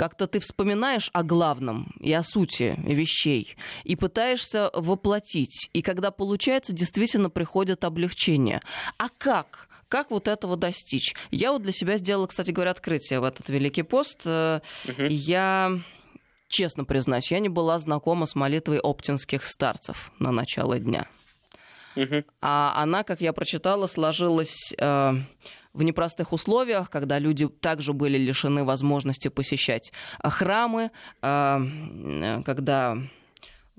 как-то 0.00 0.26
ты 0.26 0.40
вспоминаешь 0.40 1.10
о 1.12 1.22
главном 1.22 1.92
и 2.00 2.10
о 2.14 2.22
сути 2.22 2.74
вещей 2.78 3.54
и 3.84 3.96
пытаешься 3.96 4.70
воплотить. 4.72 5.68
И 5.74 5.82
когда 5.82 6.10
получается, 6.10 6.72
действительно 6.72 7.28
приходит 7.28 7.84
облегчение. 7.84 8.62
А 8.96 9.08
как? 9.10 9.68
Как 9.88 10.10
вот 10.10 10.26
этого 10.28 10.56
достичь? 10.56 11.14
Я 11.30 11.52
вот 11.52 11.62
для 11.62 11.72
себя 11.72 11.98
сделала, 11.98 12.28
кстати 12.28 12.50
говоря, 12.50 12.70
открытие 12.70 13.20
в 13.20 13.24
этот 13.24 13.50
Великий 13.50 13.82
пост. 13.82 14.24
Угу. 14.24 15.02
Я 15.08 15.78
честно 16.48 16.84
признаюсь, 16.84 17.30
я 17.30 17.40
не 17.40 17.48
была 17.48 17.78
знакома 17.78 18.26
с 18.26 18.34
молитвой 18.34 18.78
оптинских 18.78 19.44
старцев 19.44 20.12
на 20.18 20.32
начало 20.32 20.78
дня. 20.78 21.08
А 22.40 22.72
она, 22.76 23.02
как 23.02 23.20
я 23.20 23.32
прочитала, 23.32 23.86
сложилась 23.86 24.72
э, 24.78 25.12
в 25.72 25.82
непростых 25.82 26.32
условиях, 26.32 26.90
когда 26.90 27.18
люди 27.18 27.48
также 27.48 27.92
были 27.92 28.18
лишены 28.18 28.64
возможности 28.64 29.28
посещать 29.28 29.92
храмы, 30.22 30.90
э, 31.22 32.42
когда 32.44 32.98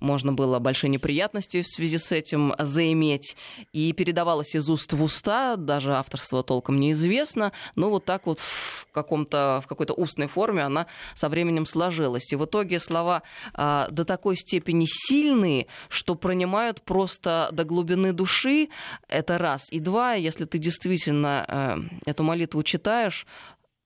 можно 0.01 0.33
было 0.33 0.59
большие 0.59 0.89
неприятности 0.89 1.61
в 1.61 1.67
связи 1.67 1.97
с 1.97 2.11
этим 2.11 2.53
заиметь. 2.59 3.37
И 3.71 3.93
передавалось 3.93 4.55
из 4.55 4.69
уст 4.69 4.91
в 4.91 5.01
уста, 5.01 5.55
даже 5.55 5.95
авторство 5.95 6.43
толком 6.43 6.79
неизвестно, 6.79 7.51
но 7.75 7.89
вот 7.89 8.03
так 8.03 8.25
вот 8.25 8.39
в, 8.39 8.87
каком-то, 8.91 9.61
в 9.63 9.67
какой-то 9.67 9.93
устной 9.93 10.27
форме 10.27 10.63
она 10.63 10.87
со 11.13 11.29
временем 11.29 11.65
сложилась. 11.65 12.33
И 12.33 12.35
в 12.35 12.45
итоге 12.45 12.79
слова 12.79 13.21
а, 13.53 13.87
до 13.89 14.03
такой 14.03 14.35
степени 14.35 14.85
сильные, 14.87 15.67
что 15.87 16.15
пронимают 16.15 16.81
просто 16.81 17.49
до 17.51 17.63
глубины 17.63 18.11
души, 18.11 18.69
это 19.07 19.37
раз. 19.37 19.71
И 19.71 19.79
два, 19.79 20.15
если 20.15 20.45
ты 20.45 20.57
действительно 20.57 21.45
а, 21.47 21.79
эту 22.05 22.23
молитву 22.23 22.63
читаешь 22.63 23.27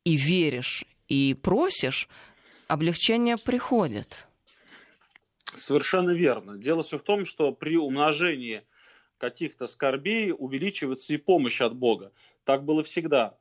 и 0.05 0.15
веришь, 0.15 0.85
и 1.09 1.33
просишь, 1.33 2.07
облегчение 2.67 3.37
приходит. 3.37 4.27
Совершенно 5.55 6.11
верно. 6.11 6.57
Дело 6.57 6.83
все 6.83 6.97
в 6.97 7.03
том, 7.03 7.25
что 7.25 7.51
при 7.51 7.77
умножении 7.77 8.63
каких-то 9.17 9.67
скорбей 9.67 10.33
увеличивается 10.37 11.13
и 11.13 11.17
помощь 11.17 11.61
от 11.61 11.75
Бога. 11.75 12.11
Так 12.43 12.63
было 12.65 12.83
всегда. 12.83 13.37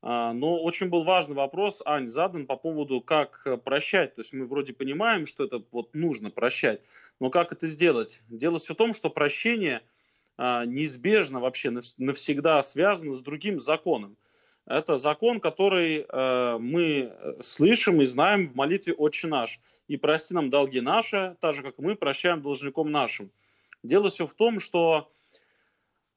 А, 0.00 0.32
но 0.32 0.62
очень 0.62 0.88
был 0.88 1.02
важный 1.02 1.34
вопрос, 1.34 1.82
Ань, 1.84 2.06
задан 2.06 2.46
по 2.46 2.56
поводу, 2.56 3.00
как 3.00 3.46
прощать. 3.64 4.14
То 4.14 4.20
есть 4.20 4.32
мы 4.32 4.46
вроде 4.46 4.72
понимаем, 4.72 5.26
что 5.26 5.44
это 5.44 5.62
вот 5.72 5.94
нужно 5.94 6.30
прощать, 6.30 6.80
но 7.20 7.30
как 7.30 7.52
это 7.52 7.66
сделать? 7.66 8.22
Дело 8.28 8.58
все 8.58 8.74
в 8.74 8.76
том, 8.76 8.94
что 8.94 9.10
прощение 9.10 9.82
а, 10.36 10.64
неизбежно 10.64 11.40
вообще 11.40 11.70
навсегда 11.98 12.62
связано 12.62 13.12
с 13.12 13.22
другим 13.22 13.58
законом. 13.58 14.16
Это 14.66 14.98
закон, 14.98 15.40
который 15.40 16.06
а, 16.08 16.58
мы 16.58 17.12
слышим 17.40 18.00
и 18.00 18.04
знаем 18.04 18.48
в 18.48 18.54
молитве 18.54 18.94
«Отче 18.94 19.26
наш» 19.26 19.60
и 19.88 19.96
прости 19.96 20.34
нам 20.34 20.50
долги 20.50 20.80
наши, 20.80 21.36
так 21.40 21.54
же, 21.54 21.62
как 21.62 21.78
мы 21.78 21.96
прощаем 21.96 22.42
должником 22.42 22.92
нашим. 22.92 23.30
Дело 23.82 24.10
все 24.10 24.26
в 24.26 24.34
том, 24.34 24.60
что 24.60 25.10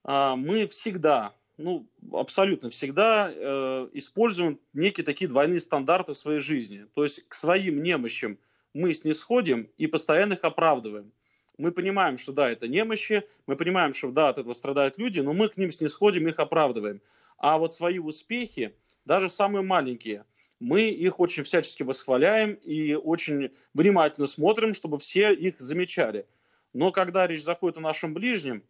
э, 0.03 0.33
мы 0.35 0.67
всегда, 0.67 1.33
ну, 1.57 1.87
абсолютно 2.11 2.69
всегда 2.69 3.31
э, 3.33 3.89
используем 3.93 4.59
некие 4.73 5.05
такие 5.05 5.27
двойные 5.29 5.59
стандарты 5.59 6.13
в 6.13 6.17
своей 6.17 6.41
жизни. 6.41 6.85
То 6.93 7.03
есть 7.03 7.27
к 7.27 7.33
своим 7.33 7.81
немощам 7.81 8.37
мы 8.73 8.93
снисходим 8.93 9.69
и 9.77 9.87
постоянно 9.87 10.33
их 10.33 10.43
оправдываем. 10.43 11.11
Мы 11.57 11.71
понимаем, 11.71 12.17
что 12.17 12.33
да, 12.33 12.49
это 12.49 12.67
немощи, 12.67 13.23
мы 13.45 13.55
понимаем, 13.55 13.93
что 13.93 14.11
да, 14.11 14.29
от 14.29 14.39
этого 14.39 14.53
страдают 14.53 14.97
люди, 14.97 15.19
но 15.19 15.33
мы 15.33 15.47
к 15.47 15.57
ним 15.57 15.71
снисходим, 15.71 16.27
их 16.27 16.39
оправдываем. 16.39 17.01
А 17.37 17.57
вот 17.57 17.73
свои 17.73 17.99
успехи, 17.99 18.73
даже 19.05 19.29
самые 19.29 19.63
маленькие, 19.63 20.25
мы 20.61 20.89
их 20.89 21.19
очень 21.19 21.43
всячески 21.43 21.81
восхваляем 21.83 22.53
и 22.53 22.93
очень 22.93 23.51
внимательно 23.73 24.27
смотрим, 24.27 24.73
чтобы 24.73 24.99
все 24.99 25.33
их 25.33 25.59
замечали. 25.59 26.27
Но 26.73 26.91
когда 26.91 27.25
речь 27.27 27.43
заходит 27.43 27.77
о 27.77 27.81
нашем 27.81 28.13
ближнем, 28.13 28.63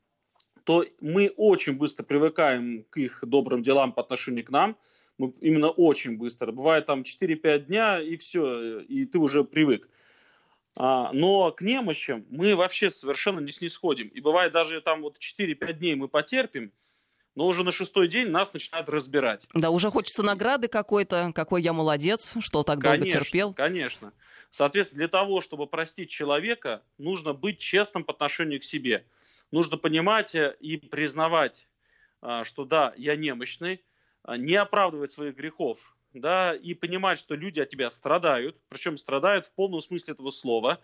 то 0.64 0.86
мы 1.02 1.32
очень 1.36 1.74
быстро 1.74 2.04
привыкаем 2.04 2.86
к 2.90 2.98
их 2.98 3.24
добрым 3.24 3.62
делам 3.62 3.92
по 3.92 4.02
отношению 4.02 4.46
к 4.46 4.50
нам. 4.50 4.78
Мы 5.18 5.34
именно 5.42 5.70
очень 5.70 6.18
быстро. 6.18 6.52
Бывает 6.52 6.86
там 6.86 7.02
4-5 7.02 7.60
дня, 7.66 8.00
и 8.02 8.16
все, 8.16 8.80
и 8.80 9.06
ты 9.06 9.20
уже 9.20 9.44
привык. 9.44 9.90
А, 10.78 11.12
но 11.12 11.52
к 11.52 11.62
немощам 11.62 12.26
мы 12.30 12.56
вообще 12.56 12.90
совершенно 12.90 13.42
не 13.42 13.52
снисходим. 13.52 14.08
И 14.08 14.22
бывает 14.22 14.54
даже 14.54 14.80
там 14.82 15.02
вот 15.02 15.18
4-5 15.18 15.74
дней 15.74 15.96
мы 15.96 16.08
потерпим, 16.08 16.72
но 17.36 17.48
уже 17.48 17.63
на 17.63 17.72
шестой 17.72 18.08
день 18.08 18.30
нас 18.30 18.54
начинают 18.54 18.89
разбирать. 18.89 19.48
Да, 19.54 19.70
уже 19.70 19.89
хочется 19.89 20.24
награды 20.24 20.67
какой-то, 20.67 21.32
какой 21.34 21.62
я 21.62 21.74
молодец, 21.74 22.36
что 22.39 22.63
так 22.63 22.80
долго 22.80 23.00
конечно, 23.00 23.22
терпел. 23.22 23.54
Конечно. 23.54 24.13
Соответственно, 24.52 25.00
для 25.00 25.08
того, 25.08 25.41
чтобы 25.41 25.65
простить 25.67 26.10
человека, 26.10 26.84
нужно 26.98 27.34
быть 27.34 27.60
честным 27.60 28.04
по 28.04 28.13
отношению 28.13 28.60
к 28.60 28.65
себе. 28.65 29.06
Нужно 29.52 29.78
понимать 29.78 30.36
э, 30.36 30.56
и 30.60 30.78
признавать, 30.78 31.67
а, 32.22 32.44
что 32.44 32.65
да, 32.65 32.94
я 32.98 33.15
немощный, 33.15 33.82
а, 34.24 34.36
не 34.36 34.56
оправдывать 34.56 35.12
своих 35.12 35.36
грехов, 35.36 35.96
да, 36.13 36.54
и 36.54 36.74
понимать, 36.74 37.20
что 37.20 37.36
люди 37.36 37.62
от 37.62 37.70
тебя 37.70 37.89
страдают, 37.91 38.58
причем 38.67 38.98
страдают 38.98 39.46
в 39.46 39.54
полном 39.54 39.82
смысле 39.82 40.13
этого 40.13 40.32
слова. 40.32 40.82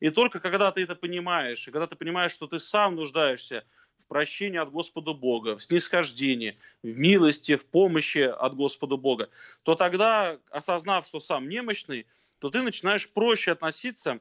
И 0.00 0.08
только 0.08 0.40
когда 0.40 0.72
ты 0.72 0.82
это 0.82 0.94
понимаешь, 0.94 1.68
и 1.68 1.70
когда 1.70 1.86
ты 1.86 1.96
понимаешь, 1.96 2.32
что 2.32 2.46
ты 2.46 2.58
сам 2.58 2.94
нуждаешься 2.96 3.64
в 4.00 4.06
прощении 4.06 4.58
от 4.58 4.70
Господа 4.70 5.12
Бога, 5.12 5.56
в 5.56 5.62
снисхождении, 5.62 6.58
в 6.82 6.88
милости, 6.88 7.56
в 7.56 7.66
помощи 7.66 8.18
от 8.18 8.54
Господа 8.54 8.96
Бога, 8.96 9.28
то 9.62 9.74
тогда, 9.74 10.38
осознав, 10.50 11.06
что 11.06 11.20
сам 11.20 11.48
немощный, 11.48 12.06
то 12.38 12.50
ты 12.50 12.62
начинаешь 12.62 13.08
проще 13.10 13.52
относиться 13.52 14.20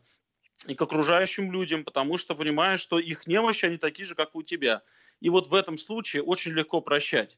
и 0.68 0.76
к 0.76 0.82
окружающим 0.82 1.52
людям, 1.52 1.84
потому 1.84 2.18
что 2.18 2.36
понимаешь, 2.36 2.82
что 2.82 3.00
их 3.00 3.28
немощи, 3.28 3.66
они 3.66 3.78
такие 3.78 4.06
же, 4.06 4.16
как 4.16 4.36
и 4.36 4.38
у 4.38 4.44
тебя. 4.44 4.82
И 5.22 5.30
вот 5.30 5.48
в 5.48 5.56
этом 5.56 5.78
случае 5.78 6.24
очень 6.24 6.52
легко 6.52 6.82
прощать. 6.82 7.38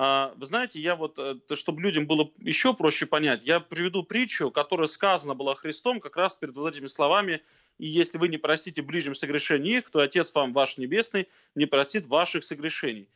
А, 0.00 0.32
вы 0.36 0.46
знаете, 0.46 0.80
я 0.80 0.94
вот, 0.94 1.18
э, 1.18 1.34
чтобы 1.56 1.82
людям 1.82 2.06
было 2.06 2.30
еще 2.38 2.72
проще 2.72 3.06
понять, 3.06 3.42
я 3.42 3.58
приведу 3.58 4.04
притчу, 4.04 4.52
которая 4.52 4.86
сказана 4.86 5.34
была 5.34 5.56
Христом 5.56 5.98
как 5.98 6.16
раз 6.16 6.36
перед 6.36 6.56
вот 6.56 6.72
этими 6.72 6.86
словами 6.86 7.42
и 7.78 7.86
если 7.86 8.18
вы 8.18 8.28
не 8.28 8.36
простите 8.36 8.82
ближним 8.82 9.14
согрешений 9.14 9.78
их, 9.78 9.90
то 9.90 10.00
Отец 10.00 10.34
вам 10.34 10.52
ваш 10.52 10.78
Небесный 10.78 11.28
не 11.54 11.66
простит 11.66 12.06
ваших 12.06 12.44
согрешений. 12.44 13.08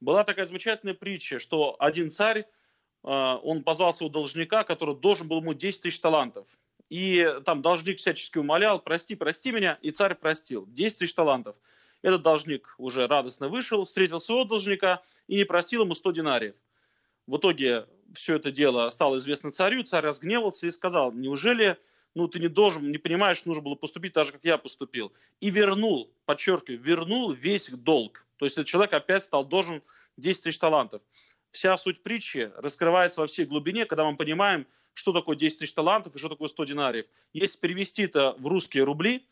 Была 0.00 0.24
такая 0.24 0.46
замечательная 0.46 0.94
притча, 0.94 1.38
что 1.38 1.76
один 1.78 2.10
царь, 2.10 2.46
а, 3.02 3.36
он 3.36 3.62
позвал 3.62 3.92
своего 3.92 4.12
должника, 4.12 4.64
который 4.64 4.96
должен 4.96 5.28
был 5.28 5.40
ему 5.40 5.54
10 5.54 5.82
тысяч 5.82 6.00
талантов. 6.00 6.46
И 6.88 7.26
там 7.44 7.62
должник 7.62 7.98
всячески 7.98 8.38
умолял, 8.38 8.80
прости, 8.80 9.14
прости 9.14 9.52
меня, 9.52 9.78
и 9.82 9.90
царь 9.90 10.14
простил. 10.14 10.66
10 10.68 10.98
тысяч 10.98 11.14
талантов. 11.14 11.56
Этот 12.02 12.22
должник 12.22 12.74
уже 12.78 13.06
радостно 13.06 13.48
вышел, 13.48 13.84
встретил 13.84 14.20
своего 14.20 14.44
должника 14.44 15.02
и 15.26 15.36
не 15.36 15.44
простил 15.44 15.82
ему 15.82 15.94
100 15.94 16.12
динариев. 16.12 16.54
В 17.26 17.38
итоге 17.38 17.86
все 18.12 18.36
это 18.36 18.52
дело 18.52 18.88
стало 18.90 19.18
известно 19.18 19.50
царю, 19.50 19.82
царь 19.82 20.04
разгневался 20.04 20.68
и 20.68 20.70
сказал, 20.70 21.12
неужели 21.12 21.76
ну, 22.16 22.28
ты 22.28 22.40
не 22.40 22.48
должен, 22.48 22.90
не 22.90 22.96
понимаешь, 22.96 23.44
нужно 23.44 23.62
было 23.62 23.74
поступить 23.74 24.14
так 24.14 24.24
же, 24.24 24.32
как 24.32 24.40
я 24.42 24.56
поступил. 24.56 25.12
И 25.40 25.50
вернул, 25.50 26.10
подчеркиваю, 26.24 26.80
вернул 26.80 27.30
весь 27.30 27.68
долг. 27.68 28.26
То 28.38 28.46
есть 28.46 28.56
этот 28.56 28.68
человек 28.68 28.94
опять 28.94 29.22
стал 29.22 29.44
должен 29.44 29.82
10 30.16 30.44
тысяч 30.44 30.58
талантов. 30.58 31.02
Вся 31.50 31.76
суть 31.76 32.02
притчи 32.02 32.50
раскрывается 32.56 33.20
во 33.20 33.26
всей 33.26 33.44
глубине, 33.44 33.84
когда 33.84 34.10
мы 34.10 34.16
понимаем, 34.16 34.66
что 34.94 35.12
такое 35.12 35.36
10 35.36 35.58
тысяч 35.58 35.74
талантов 35.74 36.16
и 36.16 36.18
что 36.18 36.30
такое 36.30 36.48
100 36.48 36.64
динариев. 36.64 37.04
Если 37.34 37.58
перевести 37.58 38.04
это 38.04 38.34
в 38.38 38.46
русские 38.46 38.84
рубли, 38.84 39.28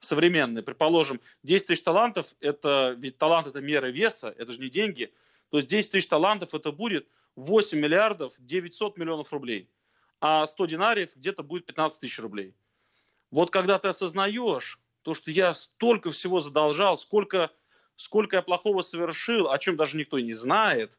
современные, 0.00 0.62
предположим, 0.62 1.22
10 1.44 1.68
тысяч 1.68 1.82
талантов, 1.82 2.34
это 2.40 2.94
ведь 2.98 3.16
талант 3.16 3.46
это 3.46 3.62
мера 3.62 3.86
веса, 3.86 4.34
это 4.36 4.52
же 4.52 4.60
не 4.60 4.68
деньги. 4.68 5.10
То 5.48 5.56
есть 5.56 5.68
10 5.70 5.92
тысяч 5.92 6.08
талантов 6.08 6.52
это 6.52 6.72
будет 6.72 7.08
8 7.36 7.78
миллиардов 7.78 8.34
900 8.36 8.98
миллионов 8.98 9.32
рублей 9.32 9.70
а 10.20 10.46
100 10.46 10.66
динариев 10.66 11.16
где-то 11.16 11.42
будет 11.42 11.66
15 11.66 12.00
тысяч 12.00 12.18
рублей. 12.18 12.54
Вот 13.30 13.50
когда 13.50 13.78
ты 13.78 13.88
осознаешь 13.88 14.80
то, 15.02 15.14
что 15.14 15.30
я 15.30 15.54
столько 15.54 16.10
всего 16.10 16.40
задолжал, 16.40 16.96
сколько, 16.96 17.50
сколько 17.96 18.36
я 18.36 18.42
плохого 18.42 18.82
совершил, 18.82 19.50
о 19.50 19.58
чем 19.58 19.76
даже 19.76 19.96
никто 19.96 20.18
не 20.18 20.32
знает, 20.32 20.98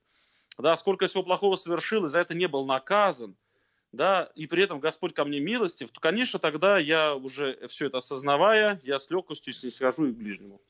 да, 0.57 0.75
сколько 0.75 1.07
всего 1.07 1.23
плохого 1.23 1.55
совершил, 1.55 2.05
и 2.05 2.09
за 2.09 2.19
это 2.19 2.35
не 2.35 2.47
был 2.47 2.65
наказан, 2.65 3.35
да, 3.91 4.31
и 4.35 4.45
при 4.45 4.63
этом 4.63 4.79
Господь 4.79 5.13
ко 5.13 5.25
мне 5.25 5.39
милостив, 5.39 5.89
то, 5.89 5.99
конечно, 5.99 6.39
тогда 6.39 6.77
я 6.77 7.15
уже 7.15 7.57
все 7.67 7.87
это 7.87 7.97
осознавая, 7.97 8.79
я 8.83 8.99
с 8.99 9.09
легкостью 9.09 9.53
снисхожу 9.53 10.07
и 10.07 10.13
к 10.13 10.15
ближнему. 10.15 10.61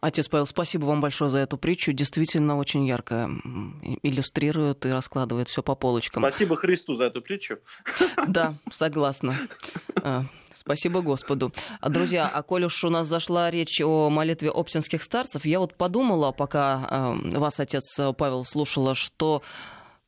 Отец 0.00 0.28
Павел, 0.28 0.46
спасибо 0.46 0.84
вам 0.84 1.00
большое 1.00 1.30
за 1.30 1.38
эту 1.38 1.56
притчу. 1.56 1.92
Действительно 1.92 2.58
очень 2.58 2.86
ярко 2.86 3.30
иллюстрирует 4.02 4.84
и 4.86 4.90
раскладывает 4.90 5.48
все 5.48 5.62
по 5.62 5.74
полочкам. 5.74 6.22
Спасибо 6.22 6.56
Христу 6.56 6.94
за 6.94 7.04
эту 7.04 7.22
притчу. 7.22 7.58
Да, 8.26 8.54
согласна. 8.72 9.32
А, 10.02 10.24
спасибо 10.54 11.00
Господу. 11.00 11.52
Друзья, 11.80 12.28
а 12.32 12.42
коль 12.42 12.64
уж 12.64 12.82
у 12.84 12.90
нас 12.90 13.06
зашла 13.06 13.50
речь 13.50 13.80
о 13.80 14.10
молитве 14.10 14.50
оптинских 14.50 15.02
старцев, 15.02 15.44
я 15.44 15.60
вот 15.60 15.74
подумала, 15.74 16.32
пока 16.32 16.86
а, 16.90 17.18
вас, 17.38 17.60
отец 17.60 17.84
Павел, 18.16 18.44
слушала, 18.44 18.94
что 18.94 19.42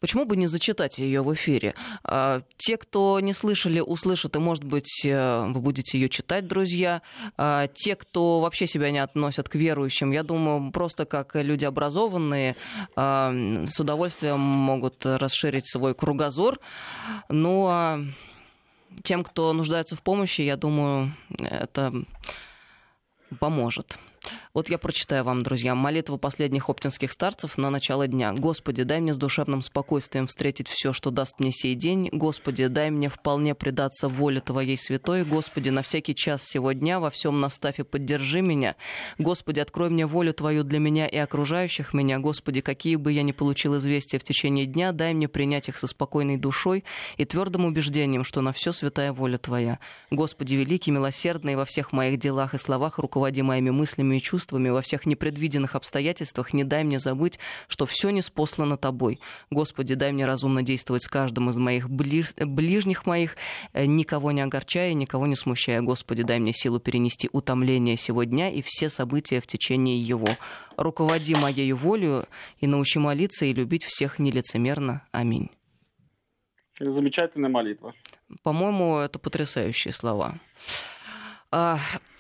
Почему 0.01 0.25
бы 0.25 0.37
не 0.37 0.47
зачитать 0.47 0.99
ее 0.99 1.23
в 1.23 1.35
эфире? 1.35 1.75
А, 2.05 2.43
те, 2.57 2.77
кто 2.77 3.19
не 3.19 3.33
слышали, 3.33 3.81
услышат, 3.81 4.37
и, 4.37 4.39
может 4.39 4.63
быть, 4.63 5.05
э, 5.05 5.47
вы 5.49 5.61
будете 5.61 5.99
ее 5.99 6.09
читать, 6.09 6.47
друзья. 6.47 7.03
А, 7.37 7.67
те, 7.67 7.97
кто 7.97 8.41
вообще 8.41 8.69
себя 8.69 8.93
не 8.93 9.01
относят 9.01 9.49
к 9.49 9.57
верующим, 9.57 10.13
я 10.13 10.23
думаю, 10.23 10.71
просто 10.71 11.05
как 11.05 11.35
люди 11.35 11.65
образованные, 11.65 12.55
а, 12.95 13.33
с 13.67 13.81
удовольствием 13.81 14.39
могут 14.39 15.05
расширить 15.05 15.69
свой 15.69 15.95
кругозор. 15.95 16.61
Ну 17.29 17.67
а 17.67 18.01
тем, 19.03 19.25
кто 19.25 19.53
нуждается 19.53 19.97
в 19.97 20.03
помощи, 20.03 20.43
я 20.43 20.57
думаю, 20.57 21.13
это 21.39 21.93
поможет. 23.41 23.99
Вот 24.59 24.69
я 24.69 24.79
прочитаю 24.79 25.23
вам, 25.23 25.45
друзья, 25.45 25.77
молитва 25.77 26.17
последних 26.17 26.69
оптинских 26.69 27.13
старцев 27.13 27.59
на 27.59 27.71
начало 27.71 28.09
дня. 28.09 28.33
«Господи, 28.33 28.83
дай 28.83 28.99
мне 28.99 29.15
с 29.15 29.17
душевным 29.17 29.63
спокойствием 29.63 30.27
встретить 30.27 30.67
все, 30.67 30.93
что 30.93 31.13
даст 31.13 31.39
мне 31.39 31.53
сей 31.53 31.77
день. 31.77 32.09
Господи, 32.11 32.67
дай 32.67 32.91
мне 32.91 33.09
вполне 33.09 33.55
предаться 33.55 34.09
воле 34.09 34.41
Твоей 34.41 34.77
святой. 34.77 35.23
Господи, 35.23 35.69
на 35.69 35.83
всякий 35.83 36.17
час 36.17 36.43
сего 36.43 36.73
дня 36.73 36.99
во 36.99 37.11
всем 37.11 37.39
наставь 37.39 37.77
поддержи 37.89 38.41
меня. 38.41 38.75
Господи, 39.17 39.61
открой 39.61 39.91
мне 39.91 40.07
волю 40.07 40.35
Твою 40.35 40.65
для 40.65 40.81
меня 40.81 41.07
и 41.07 41.19
окружающих 41.19 41.95
меня. 41.95 42.19
Господи, 42.19 42.61
какие 42.61 42.97
бы 42.97 43.13
я 43.13 43.23
ни 43.23 43.31
получил 43.31 43.77
известия 43.79 44.19
в 44.19 44.25
течение 44.25 44.67
дня, 44.67 44.91
дай 44.91 45.15
мне 45.15 45.29
принять 45.29 45.69
их 45.69 45.79
со 45.79 45.87
спокойной 45.87 46.37
душой 46.37 46.83
и 47.17 47.25
твердым 47.25 47.65
убеждением, 47.65 48.25
что 48.25 48.41
на 48.41 48.51
все 48.51 48.73
святая 48.73 49.13
воля 49.13 49.39
Твоя. 49.39 49.79
Господи, 50.11 50.57
великий, 50.57 50.91
милосердный 50.91 51.55
во 51.55 51.65
всех 51.65 51.93
моих 51.93 52.19
делах 52.19 52.55
и 52.55 52.59
словах, 52.59 52.99
руководи 52.99 53.43
моими 53.43 53.71
мыслями 53.71 54.17
и 54.17 54.21
чувствами 54.21 54.48
во 54.53 54.83
всех 54.83 55.07
непредвиденных 55.07 55.75
обстоятельствах, 55.75 56.53
не 56.53 56.65
дай 56.65 56.85
мне 56.85 56.99
забыть, 56.99 57.39
что 57.69 57.87
все 57.87 58.11
не 58.11 58.23
спослано 58.23 58.77
тобой. 58.77 59.19
Господи, 59.51 59.95
дай 59.95 60.13
мне 60.13 60.25
разумно 60.25 60.63
действовать 60.63 61.03
с 61.03 61.09
каждым 61.09 61.51
из 61.51 61.57
моих 61.57 61.89
ближ... 61.89 62.35
ближних 62.37 63.07
моих, 63.07 63.37
э, 63.73 63.87
никого 63.87 64.33
не 64.33 64.41
огорчая, 64.41 64.93
никого 64.95 65.27
не 65.27 65.37
смущая. 65.37 65.81
Господи, 65.81 66.23
дай 66.23 66.39
мне 66.39 66.53
силу 66.53 66.81
перенести 66.81 67.29
утомление 67.33 67.97
сего 67.97 68.25
дня 68.25 68.51
и 68.51 68.63
все 68.63 68.91
события 68.91 69.41
в 69.41 69.47
течение 69.47 70.01
его. 70.01 70.29
Руководи 70.77 71.35
моей 71.35 71.73
волею 71.73 72.27
и 72.59 72.67
научи 72.67 72.99
молиться 72.99 73.45
и 73.45 73.53
любить 73.53 73.85
всех 73.85 74.19
нелицемерно. 74.19 75.03
Аминь. 75.11 75.51
Замечательная 76.79 77.51
молитва. 77.51 77.95
По-моему, 78.43 78.99
это 78.99 79.19
потрясающие 79.19 79.93
слова. 79.93 80.39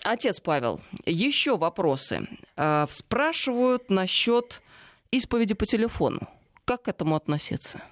А, 0.05 0.13
отец 0.13 0.41
Павел, 0.41 0.81
еще 1.05 1.57
вопросы. 1.57 2.29
А, 2.57 2.87
спрашивают 2.91 3.91
насчет 3.91 4.63
исповеди 5.11 5.55
по 5.55 5.67
телефону. 5.67 6.29
Как 6.65 6.83
к 6.83 6.89
этому 6.89 7.17
относиться? 7.17 7.83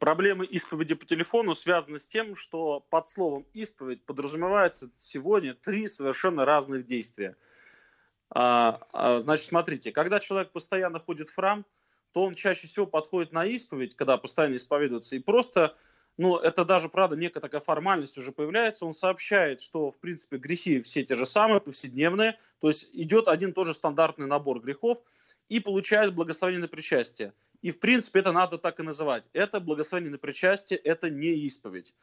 Проблемы 0.00 0.44
исповеди 0.44 0.94
по 0.94 1.06
телефону 1.06 1.54
связаны 1.54 1.98
с 1.98 2.06
тем, 2.06 2.34
что 2.34 2.80
под 2.90 3.08
словом 3.08 3.46
исповедь 3.54 4.04
подразумевается 4.04 4.90
сегодня 4.96 5.54
три 5.54 5.86
совершенно 5.86 6.44
разных 6.44 6.84
действия. 6.84 7.36
А, 8.30 9.20
значит, 9.20 9.46
смотрите, 9.46 9.92
когда 9.92 10.18
человек 10.18 10.50
постоянно 10.50 10.98
ходит 10.98 11.28
в 11.28 11.34
храм, 11.34 11.64
то 12.12 12.24
он 12.24 12.34
чаще 12.34 12.66
всего 12.66 12.86
подходит 12.86 13.32
на 13.32 13.44
исповедь, 13.44 13.96
когда 13.96 14.16
постоянно 14.18 14.56
исповедуется, 14.56 15.16
и 15.16 15.20
просто 15.20 15.76
ну, 16.16 16.36
это 16.36 16.64
даже, 16.64 16.88
правда, 16.88 17.16
некая 17.16 17.40
такая 17.40 17.60
формальность 17.60 18.16
уже 18.18 18.30
появляется. 18.30 18.86
Он 18.86 18.94
сообщает, 18.94 19.60
что, 19.60 19.90
в 19.90 19.98
принципе, 19.98 20.36
грехи 20.36 20.80
все 20.80 21.02
те 21.02 21.16
же 21.16 21.26
самые, 21.26 21.60
повседневные. 21.60 22.38
То 22.60 22.68
есть 22.68 22.88
идет 22.92 23.26
один 23.26 23.52
тоже 23.52 23.74
стандартный 23.74 24.26
набор 24.26 24.60
грехов 24.60 24.98
и 25.48 25.58
получает 25.58 26.14
благословение 26.14 26.62
на 26.62 26.68
причастие. 26.68 27.32
И, 27.62 27.70
в 27.70 27.80
принципе, 27.80 28.20
это 28.20 28.30
надо 28.30 28.58
так 28.58 28.78
и 28.78 28.84
называть. 28.84 29.24
Это 29.32 29.58
благословение 29.58 30.12
на 30.12 30.18
причастие, 30.18 30.78
это 30.78 31.10
не 31.10 31.34
исповедь. 31.46 31.94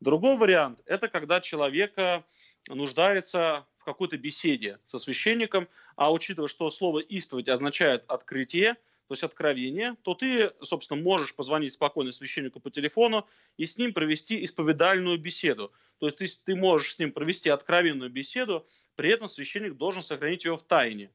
Другой 0.00 0.36
вариант– 0.36 0.80
это 0.86 1.08
когда 1.08 1.40
человека 1.40 2.24
нуждается 2.68 3.66
в 3.78 3.84
какой-то 3.84 4.18
беседе 4.18 4.78
со 4.84 4.98
священником, 4.98 5.68
а 5.96 6.12
учитывая, 6.12 6.48
что 6.48 6.70
слово 6.70 6.98
«исповедь» 6.98 7.48
означает 7.48 8.04
«открытие», 8.08 8.76
то 9.14 9.16
есть 9.16 9.22
откровение, 9.22 9.96
то 10.02 10.14
ты, 10.14 10.52
собственно, 10.60 11.00
можешь 11.00 11.36
позвонить 11.36 11.72
спокойно 11.72 12.10
священнику 12.10 12.58
по 12.58 12.68
телефону 12.68 13.28
и 13.56 13.64
с 13.64 13.78
ним 13.78 13.92
провести 13.92 14.44
исповедальную 14.44 15.20
беседу. 15.20 15.72
То 16.00 16.06
есть 16.06 16.18
ты, 16.18 16.26
ты 16.44 16.56
можешь 16.56 16.94
с 16.94 16.98
ним 16.98 17.12
провести 17.12 17.48
откровенную 17.48 18.10
беседу, 18.10 18.66
при 18.96 19.10
этом 19.10 19.28
священник 19.28 19.76
должен 19.76 20.02
сохранить 20.02 20.44
ее 20.44 20.56
в 20.56 20.64
тайне. 20.64 21.12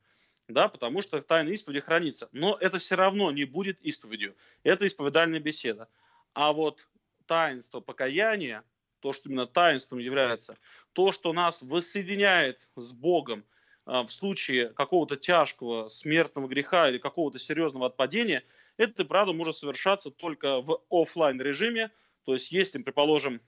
Да, 0.47 0.69
потому 0.69 1.01
что 1.01 1.21
тайна 1.21 1.49
исповеди 1.49 1.81
хранится. 1.81 2.29
Но 2.31 2.55
это 2.57 2.79
все 2.79 2.95
равно 2.95 3.31
не 3.31 3.43
будет 3.43 3.81
исповедью. 3.81 4.33
Это 4.63 4.87
исповедальная 4.87 5.41
беседа. 5.41 5.89
А 6.33 6.53
вот 6.53 6.87
таинство 7.25 7.81
покаяния, 7.81 8.63
то, 9.01 9.11
что 9.11 9.27
именно 9.27 9.45
таинством 9.45 9.99
является, 9.99 10.57
то, 10.93 11.11
что 11.11 11.33
нас 11.33 11.61
воссоединяет 11.63 12.69
с 12.77 12.93
Богом, 12.93 13.43
в 13.89 14.09
случае 14.09 14.69
какого-то 14.69 15.17
тяжкого 15.17 15.89
смертного 15.89 16.47
греха 16.47 16.89
или 16.89 16.97
какого-то 16.97 17.39
серьезного 17.39 17.87
отпадения, 17.87 18.43
это, 18.77 19.03
правда, 19.03 19.33
может 19.33 19.55
совершаться 19.55 20.11
только 20.11 20.61
в 20.61 20.81
офлайн 20.89 21.41
режиме. 21.41 21.91
То 22.25 22.33
есть, 22.33 22.51
если, 22.51 22.81
предположим, 22.81 23.41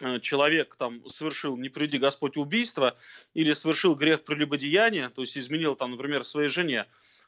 э, 0.00 0.20
человек 0.20 0.74
там 0.76 1.06
совершил, 1.08 1.56
не 1.56 1.68
приди 1.68 1.98
Господь, 1.98 2.36
убийство 2.36 2.96
или 3.34 3.52
совершил 3.52 3.94
грех 3.94 4.24
прелюбодеяния, 4.24 5.10
то 5.10 5.22
есть 5.22 5.36
изменил 5.36 5.76
там, 5.76 5.92
например, 5.92 6.24
своей 6.24 6.48
жене, 6.48 6.86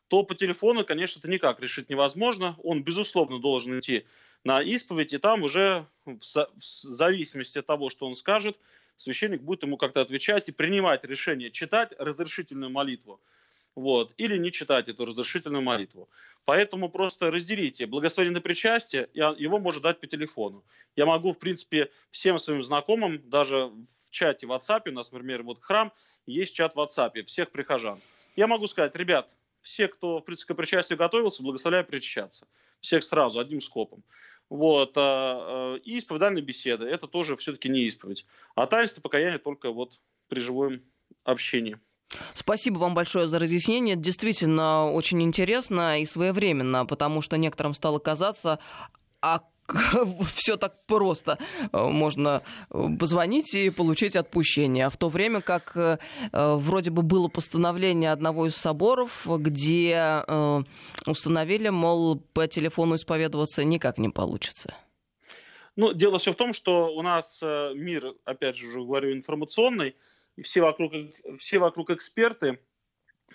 то 0.08 0.22
по 0.22 0.34
телефону, 0.34 0.84
конечно, 0.84 1.18
это 1.18 1.28
никак 1.28 1.60
решить 1.60 1.90
невозможно. 1.90 2.56
Он, 2.62 2.82
безусловно, 2.82 3.38
должен 3.38 3.78
идти 3.78 4.06
на 4.44 4.62
исповедь, 4.62 5.12
и 5.12 5.18
там 5.18 5.42
уже 5.42 5.86
в 6.04 6.22
зависимости 6.58 7.58
от 7.58 7.66
того, 7.66 7.90
что 7.90 8.06
он 8.06 8.14
скажет, 8.14 8.56
священник 8.96 9.42
будет 9.42 9.62
ему 9.62 9.76
как-то 9.76 10.00
отвечать 10.00 10.48
и 10.48 10.52
принимать 10.52 11.04
решение, 11.04 11.50
читать 11.50 11.92
разрешительную 11.98 12.70
молитву 12.70 13.20
вот, 13.76 14.12
или 14.16 14.38
не 14.38 14.50
читать 14.50 14.88
эту 14.88 15.04
разрешительную 15.04 15.62
молитву. 15.62 16.08
Поэтому 16.44 16.88
просто 16.88 17.30
разделите. 17.30 17.86
Благословение 17.86 18.34
на 18.34 18.40
причастие, 18.40 19.08
его 19.12 19.58
можно 19.58 19.82
дать 19.82 20.00
по 20.00 20.06
телефону. 20.06 20.64
Я 20.96 21.04
могу, 21.06 21.32
в 21.32 21.38
принципе, 21.38 21.90
всем 22.10 22.38
своим 22.38 22.62
знакомым, 22.62 23.20
даже 23.28 23.66
в 23.66 24.10
чате 24.10 24.46
в 24.46 24.52
WhatsApp, 24.52 24.88
у 24.88 24.92
нас, 24.92 25.12
например, 25.12 25.42
вот 25.42 25.60
храм, 25.60 25.92
есть 26.24 26.54
чат 26.54 26.74
в 26.74 26.78
WhatsApp, 26.78 27.22
всех 27.24 27.50
прихожан. 27.50 28.00
Я 28.34 28.46
могу 28.46 28.66
сказать, 28.66 28.96
ребят, 28.96 29.28
все, 29.60 29.88
кто, 29.88 30.20
в 30.20 30.22
принципе, 30.22 30.54
к 30.54 30.56
причастию 30.56 30.98
готовился, 30.98 31.42
благословляю 31.42 31.84
причащаться. 31.84 32.46
Всех 32.80 33.04
сразу, 33.04 33.40
одним 33.40 33.60
скопом. 33.60 34.02
Вот, 34.48 34.92
а, 34.96 35.74
а, 35.74 35.76
и 35.76 35.98
исповедальная 35.98 36.42
беседа, 36.42 36.86
это 36.86 37.08
тоже 37.08 37.36
все-таки 37.36 37.68
не 37.68 37.82
исповедь. 37.82 38.26
А 38.54 38.66
таинство 38.66 39.00
покаяния 39.00 39.38
только 39.38 39.70
вот 39.70 40.00
при 40.28 40.40
живом 40.40 40.80
общении. 41.24 41.78
Спасибо 42.34 42.78
вам 42.78 42.94
большое 42.94 43.26
за 43.26 43.38
разъяснение. 43.38 43.96
Действительно 43.96 44.90
очень 44.92 45.22
интересно 45.22 46.00
и 46.00 46.04
своевременно, 46.04 46.86
потому 46.86 47.20
что 47.20 47.36
некоторым 47.36 47.74
стало 47.74 47.98
казаться, 47.98 48.60
а 49.20 49.42
все 50.34 50.56
так 50.56 50.84
просто. 50.86 51.38
Можно 51.72 52.42
позвонить 52.70 53.54
и 53.54 53.70
получить 53.70 54.16
отпущение. 54.16 54.86
А 54.86 54.90
в 54.90 54.96
то 54.96 55.08
время 55.08 55.40
как 55.40 55.76
вроде 56.32 56.90
бы 56.90 57.02
было 57.02 57.28
постановление 57.28 58.12
одного 58.12 58.46
из 58.46 58.56
соборов, 58.56 59.26
где 59.26 60.22
установили, 61.06 61.68
мол, 61.68 62.20
по 62.32 62.46
телефону 62.46 62.96
исповедоваться 62.96 63.64
никак 63.64 63.98
не 63.98 64.08
получится. 64.08 64.74
Ну, 65.76 65.92
дело 65.92 66.18
все 66.18 66.32
в 66.32 66.36
том, 66.36 66.54
что 66.54 66.94
у 66.94 67.02
нас 67.02 67.42
мир, 67.42 68.14
опять 68.24 68.56
же, 68.56 68.68
уже 68.68 68.80
говорю, 68.80 69.12
информационный, 69.12 69.94
все 70.42 70.62
вокруг, 70.62 70.92
все 71.38 71.58
вокруг 71.58 71.90
эксперты, 71.90 72.58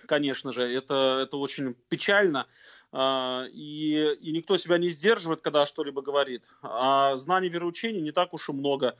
конечно 0.07 0.51
же, 0.51 0.63
это, 0.63 1.21
это 1.23 1.37
очень 1.37 1.75
печально, 1.89 2.47
и, 2.93 4.17
и 4.19 4.31
никто 4.31 4.57
себя 4.57 4.77
не 4.77 4.89
сдерживает, 4.89 5.41
когда 5.41 5.65
что-либо 5.65 6.01
говорит. 6.01 6.43
А 6.61 7.15
знаний 7.15 7.49
вероучений 7.49 8.01
не 8.01 8.11
так 8.11 8.33
уж 8.33 8.49
и 8.49 8.53
много 8.53 8.97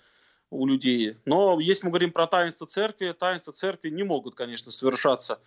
у 0.51 0.67
людей. 0.67 1.17
Но 1.25 1.59
если 1.59 1.85
мы 1.85 1.91
говорим 1.91 2.11
про 2.11 2.27
таинство 2.27 2.67
церкви, 2.67 3.15
таинства 3.17 3.53
церкви 3.53 3.89
не 3.89 4.03
могут, 4.03 4.35
конечно, 4.35 4.71
совершаться 4.71 5.39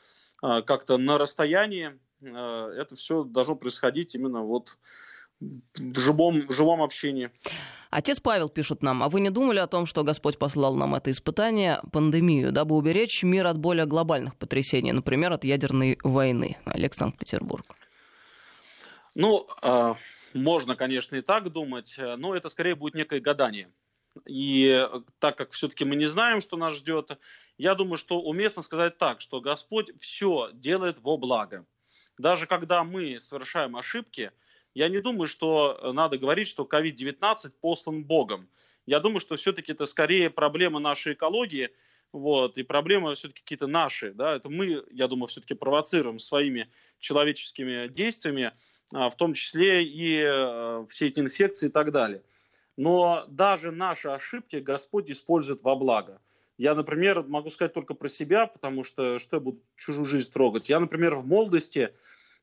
а, 0.42 0.62
как-то 0.62 0.96
на 0.98 1.18
расстоянии. 1.18 1.98
А, 2.22 2.70
это 2.72 2.96
все 2.96 3.22
должно 3.22 3.54
происходить 3.54 4.14
именно 4.14 4.40
вот 4.40 4.78
в 5.40 5.98
живом, 5.98 6.46
в 6.46 6.52
живом 6.52 6.82
общении. 6.82 7.30
Отец 7.90 8.18
Павел 8.18 8.48
пишет 8.48 8.82
нам, 8.82 9.02
а 9.02 9.08
вы 9.08 9.20
не 9.20 9.30
думали 9.30 9.58
о 9.58 9.66
том, 9.66 9.86
что 9.86 10.02
Господь 10.02 10.38
послал 10.38 10.74
нам 10.74 10.94
это 10.94 11.10
испытание, 11.10 11.80
пандемию, 11.92 12.50
дабы 12.50 12.74
уберечь 12.74 13.22
мир 13.22 13.46
от 13.46 13.58
более 13.58 13.86
глобальных 13.86 14.36
потрясений, 14.36 14.92
например, 14.92 15.32
от 15.32 15.44
ядерной 15.44 15.98
войны? 16.02 16.56
Олег 16.64 16.94
Санкт-Петербург. 16.94 17.64
Ну, 19.14 19.46
э, 19.62 19.94
можно, 20.32 20.76
конечно, 20.76 21.16
и 21.16 21.22
так 21.22 21.52
думать, 21.52 21.94
но 21.98 22.34
это 22.34 22.48
скорее 22.48 22.74
будет 22.74 22.94
некое 22.94 23.20
гадание. 23.20 23.70
И 24.26 24.88
так 25.18 25.36
как 25.36 25.52
все-таки 25.52 25.84
мы 25.84 25.96
не 25.96 26.06
знаем, 26.06 26.40
что 26.40 26.56
нас 26.56 26.74
ждет, 26.74 27.18
я 27.58 27.74
думаю, 27.74 27.98
что 27.98 28.20
уместно 28.20 28.62
сказать 28.62 28.98
так, 28.98 29.20
что 29.20 29.40
Господь 29.40 29.90
все 30.00 30.50
делает 30.52 30.98
во 31.00 31.16
благо. 31.16 31.66
Даже 32.18 32.46
когда 32.46 32.84
мы 32.84 33.18
совершаем 33.18 33.76
ошибки– 33.76 34.30
я 34.74 34.88
не 34.88 35.00
думаю, 35.00 35.28
что 35.28 35.78
э, 35.80 35.92
надо 35.92 36.18
говорить, 36.18 36.48
что 36.48 36.64
COVID-19 36.64 37.52
послан 37.60 38.04
Богом. 38.04 38.48
Я 38.86 39.00
думаю, 39.00 39.20
что 39.20 39.36
все-таки 39.36 39.72
это 39.72 39.86
скорее 39.86 40.30
проблема 40.30 40.80
нашей 40.80 41.14
экологии, 41.14 41.70
вот, 42.14 42.56
и 42.56 42.62
проблемы 42.62 43.14
все-таки 43.14 43.42
какие-то 43.42 43.66
наши, 43.66 44.12
да, 44.12 44.36
это 44.36 44.48
мы, 44.48 44.84
я 44.90 45.08
думаю, 45.08 45.26
все-таки 45.26 45.54
провоцируем 45.54 46.18
своими 46.18 46.70
человеческими 46.98 47.88
действиями, 47.88 48.52
а, 48.92 49.10
в 49.10 49.16
том 49.16 49.34
числе 49.34 49.84
и 49.84 50.22
э, 50.24 50.86
все 50.88 51.08
эти 51.08 51.20
инфекции 51.20 51.66
и 51.66 51.70
так 51.70 51.90
далее. 51.90 52.22
Но 52.76 53.24
даже 53.28 53.70
наши 53.70 54.08
ошибки 54.08 54.56
Господь 54.56 55.10
использует 55.10 55.62
во 55.62 55.76
благо. 55.76 56.20
Я, 56.56 56.74
например, 56.74 57.24
могу 57.24 57.50
сказать 57.50 57.74
только 57.74 57.94
про 57.94 58.08
себя, 58.08 58.46
потому 58.46 58.84
что 58.84 59.18
что 59.18 59.36
я 59.36 59.40
буду 59.40 59.60
чужую 59.76 60.06
жизнь 60.06 60.32
трогать. 60.32 60.68
Я, 60.68 60.80
например, 60.80 61.16
в 61.16 61.26
молодости 61.26 61.92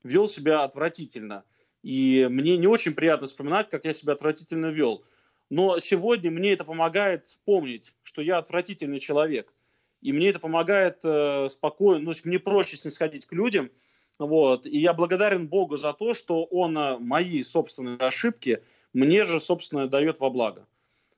вел 0.04 0.28
себя 0.28 0.64
отвратительно– 0.64 1.44
и 1.84 2.28
мне 2.30 2.58
не 2.58 2.68
очень 2.68 2.94
приятно 2.94 3.28
вспоминать, 3.28 3.70
как 3.70 3.86
я 3.86 3.94
себя 3.94 4.14
отвратительно 4.14 4.68
вел. 4.68 5.04
Но 5.50 5.80
сегодня 5.80 6.32
мне 6.32 6.54
это 6.54 6.64
помогает 6.64 7.26
помнить, 7.44 7.94
что 8.04 8.22
я 8.22 8.38
отвратительный 8.38 9.00
человек. 9.00 9.52
И 10.02 10.12
мне 10.12 10.30
это 10.30 10.40
помогает 10.40 11.00
э, 11.04 11.50
спокойно, 11.50 12.04
ну, 12.04 12.14
мне 12.26 12.40
проще 12.40 12.78
снисходить 12.78 13.26
к 13.26 13.34
людям. 13.34 13.70
Вот. 14.20 14.66
И 14.66 14.80
я 14.80 14.94
благодарен 14.94 15.48
Богу 15.48 15.78
за 15.78 15.94
то, 15.94 16.14
что 16.14 16.44
Он 16.46 16.78
э, 16.78 16.98
мои 16.98 17.44
собственные 17.44 17.98
ошибки 17.98 18.64
мне 18.94 19.24
же, 19.24 19.40
собственно, 19.40 19.88
дает 19.88 20.20
во 20.20 20.30
благо. 20.30 20.68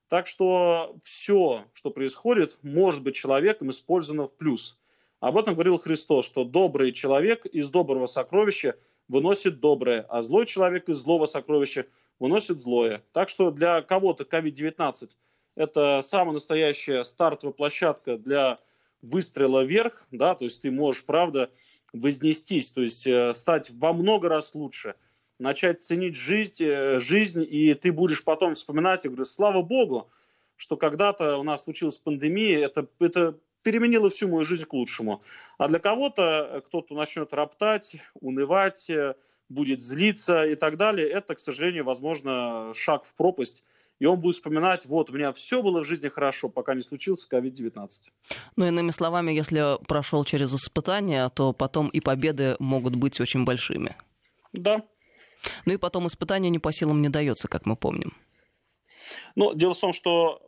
Так 0.10 0.28
что 0.28 0.96
все, 1.02 1.66
что 1.74 1.90
происходит, 1.90 2.58
может 2.62 3.02
быть 3.02 3.16
человеком 3.16 3.72
использовано 3.72 4.28
в 4.28 4.36
плюс. 4.36 4.80
Об 5.20 5.38
этом 5.38 5.54
говорил 5.54 5.80
Христос, 5.80 6.26
что 6.28 6.44
добрый 6.44 6.92
человек 6.92 7.46
из 7.46 7.70
доброго 7.70 8.08
сокровища– 8.08 8.76
выносит 9.08 9.60
доброе, 9.60 10.02
а 10.10 10.22
злой 10.22 10.46
человек 10.46 10.90
из 10.90 10.98
злого 10.98 11.26
сокровища 11.26 11.86
выносит 12.20 12.60
злое. 12.62 13.04
Так 13.12 13.30
что 13.30 13.52
для 13.52 13.82
кого-то 13.82 14.24
COVID-19 14.24 15.10
это 15.56 16.02
самая 16.02 16.34
настоящая 16.34 17.04
стартовая 17.04 17.54
площадка 17.54 18.18
для 18.18 18.60
выстрела 19.04 19.64
вверх, 19.64 20.08
да, 20.10 20.34
то 20.34 20.46
есть 20.46 20.62
ты 20.64 20.72
можешь, 20.72 21.04
правда, 21.04 21.52
вознестись, 21.92 22.72
то 22.72 22.82
есть 22.82 23.06
э, 23.06 23.34
стать 23.36 23.70
во 23.72 23.94
много 23.94 24.30
раз 24.30 24.56
лучше, 24.56 24.96
начать 25.38 25.82
ценить 25.82 26.16
жизнь, 26.16 26.64
э, 26.64 27.00
жизнь, 27.00 27.46
и 27.48 27.76
ты 27.76 27.92
будешь 27.92 28.24
потом 28.24 28.56
вспоминать 28.56 29.06
и 29.06 29.10
говорить, 29.10 29.28
слава 29.28 29.62
Богу, 29.62 30.10
что 30.56 30.78
когда-то 30.78 31.38
у 31.38 31.44
нас 31.44 31.64
случилась 31.64 32.00
пандемия, 32.00 32.66
это, 32.66 32.88
это 33.00 33.38
переменило 33.62 34.10
всю 34.10 34.28
мою 34.28 34.46
жизнь 34.46 34.66
к 34.66 34.74
лучшему. 34.74 35.22
А 35.58 35.68
для 35.68 35.80
кого-то, 35.80 36.24
э, 36.24 36.62
кто-то 36.62 36.96
начнет 36.96 37.34
роптать, 37.34 37.98
унывать, 38.16 38.90
будет 39.50 39.82
злиться 39.82 40.46
и 40.46 40.56
так 40.56 40.78
далее, 40.78 41.08
это, 41.10 41.36
к 41.36 41.40
сожалению, 41.40 41.84
возможно, 41.84 42.72
шаг 42.74 43.04
в 43.06 43.14
пропасть. 43.14 43.64
И 44.04 44.06
он 44.06 44.20
будет 44.20 44.36
вспоминать, 44.36 44.86
вот, 44.86 45.10
у 45.10 45.14
меня 45.14 45.32
все 45.32 45.64
было 45.64 45.82
в 45.82 45.88
жизни 45.88 46.10
хорошо, 46.10 46.50
пока 46.50 46.74
не 46.74 46.82
случился 46.82 47.26
COVID-19. 47.32 47.88
Ну, 48.58 48.66
иными 48.66 48.92
словами, 48.92 49.32
если 49.32 49.82
прошел 49.88 50.26
через 50.26 50.54
испытания, 50.54 51.30
то 51.30 51.54
потом 51.54 51.88
и 51.88 52.02
победы 52.02 52.58
могут 52.60 52.98
быть 52.98 53.22
очень 53.22 53.46
большими. 53.46 53.96
Да. 54.52 54.84
Ну 55.64 55.76
и 55.76 55.78
потом 55.78 56.08
испытания 56.08 56.50
не 56.50 56.60
по 56.60 56.74
силам 56.74 57.02
не 57.02 57.08
дается, 57.08 57.48
как 57.48 57.66
мы 57.66 57.78
помним. 57.78 58.12
Но 59.36 59.54
дело 59.54 59.74
в 59.74 59.80
том, 59.80 59.94
что 59.94 60.42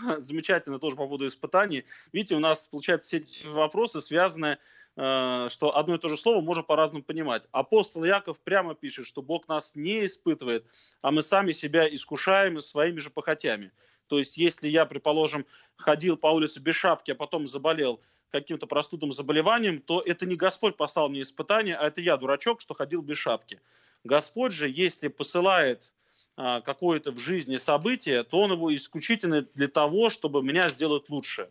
замечательно 0.16 0.78
тоже 0.78 0.96
по 0.96 1.04
поводу 1.04 1.26
испытаний. 1.26 1.84
Видите, 2.14 2.36
у 2.36 2.40
нас, 2.40 2.66
получается, 2.66 3.08
все 3.08 3.16
эти 3.18 3.46
вопросы 3.46 4.00
связаны 4.00 4.56
что 4.94 5.72
одно 5.74 5.94
и 5.94 5.98
то 5.98 6.08
же 6.08 6.18
слово 6.18 6.42
можно 6.42 6.62
по-разному 6.62 7.02
понимать. 7.02 7.48
Апостол 7.50 8.04
Яков 8.04 8.40
прямо 8.40 8.74
пишет, 8.74 9.06
что 9.06 9.22
Бог 9.22 9.48
нас 9.48 9.74
не 9.74 10.04
испытывает, 10.04 10.66
а 11.00 11.10
мы 11.10 11.22
сами 11.22 11.52
себя 11.52 11.92
искушаем 11.92 12.60
своими 12.60 12.98
же 12.98 13.08
похотями. 13.08 13.72
То 14.08 14.18
есть, 14.18 14.36
если 14.36 14.68
я, 14.68 14.84
предположим, 14.84 15.46
ходил 15.76 16.18
по 16.18 16.26
улице 16.26 16.60
без 16.60 16.74
шапки, 16.74 17.12
а 17.12 17.14
потом 17.14 17.46
заболел 17.46 18.02
каким-то 18.30 18.66
простудным 18.66 19.12
заболеванием, 19.12 19.80
то 19.80 20.02
это 20.04 20.26
не 20.26 20.36
Господь 20.36 20.76
послал 20.76 21.08
мне 21.08 21.22
испытание, 21.22 21.76
а 21.76 21.86
это 21.86 22.00
я, 22.00 22.16
дурачок, 22.16 22.60
что 22.60 22.74
ходил 22.74 23.00
без 23.00 23.18
шапки. 23.18 23.60
Господь 24.04 24.52
же, 24.52 24.68
если 24.68 25.08
посылает 25.08 25.92
а, 26.36 26.60
какое-то 26.60 27.12
в 27.12 27.18
жизни 27.18 27.56
событие, 27.56 28.24
то 28.24 28.40
он 28.40 28.52
его 28.52 28.74
исключительно 28.74 29.42
для 29.54 29.68
того, 29.68 30.10
чтобы 30.10 30.42
меня 30.42 30.68
сделать 30.68 31.08
лучше. 31.08 31.50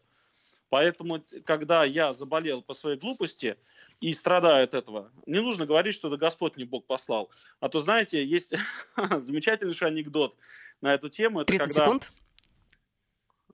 Поэтому, 0.72 1.22
когда 1.44 1.84
я 1.84 2.14
заболел 2.14 2.62
по 2.62 2.74
своей 2.74 2.98
глупости 2.98 3.58
и 4.00 4.14
страдаю 4.14 4.64
от 4.64 4.74
этого, 4.74 5.12
не 5.26 5.42
нужно 5.42 5.66
говорить, 5.66 5.94
что 5.94 6.08
это 6.08 6.16
Господь 6.16 6.56
не 6.56 6.64
Бог 6.64 6.86
послал. 6.86 7.30
А 7.60 7.68
то, 7.68 7.80
знаете, 7.80 8.24
есть 8.24 8.54
замечательнейший 8.96 9.90
анекдот 9.90 10.38
на 10.80 10.94
эту 10.94 11.10
тему. 11.10 11.42
Это 11.42 11.48
30 11.48 11.68
когда... 11.68 11.86
секунд 11.86 12.12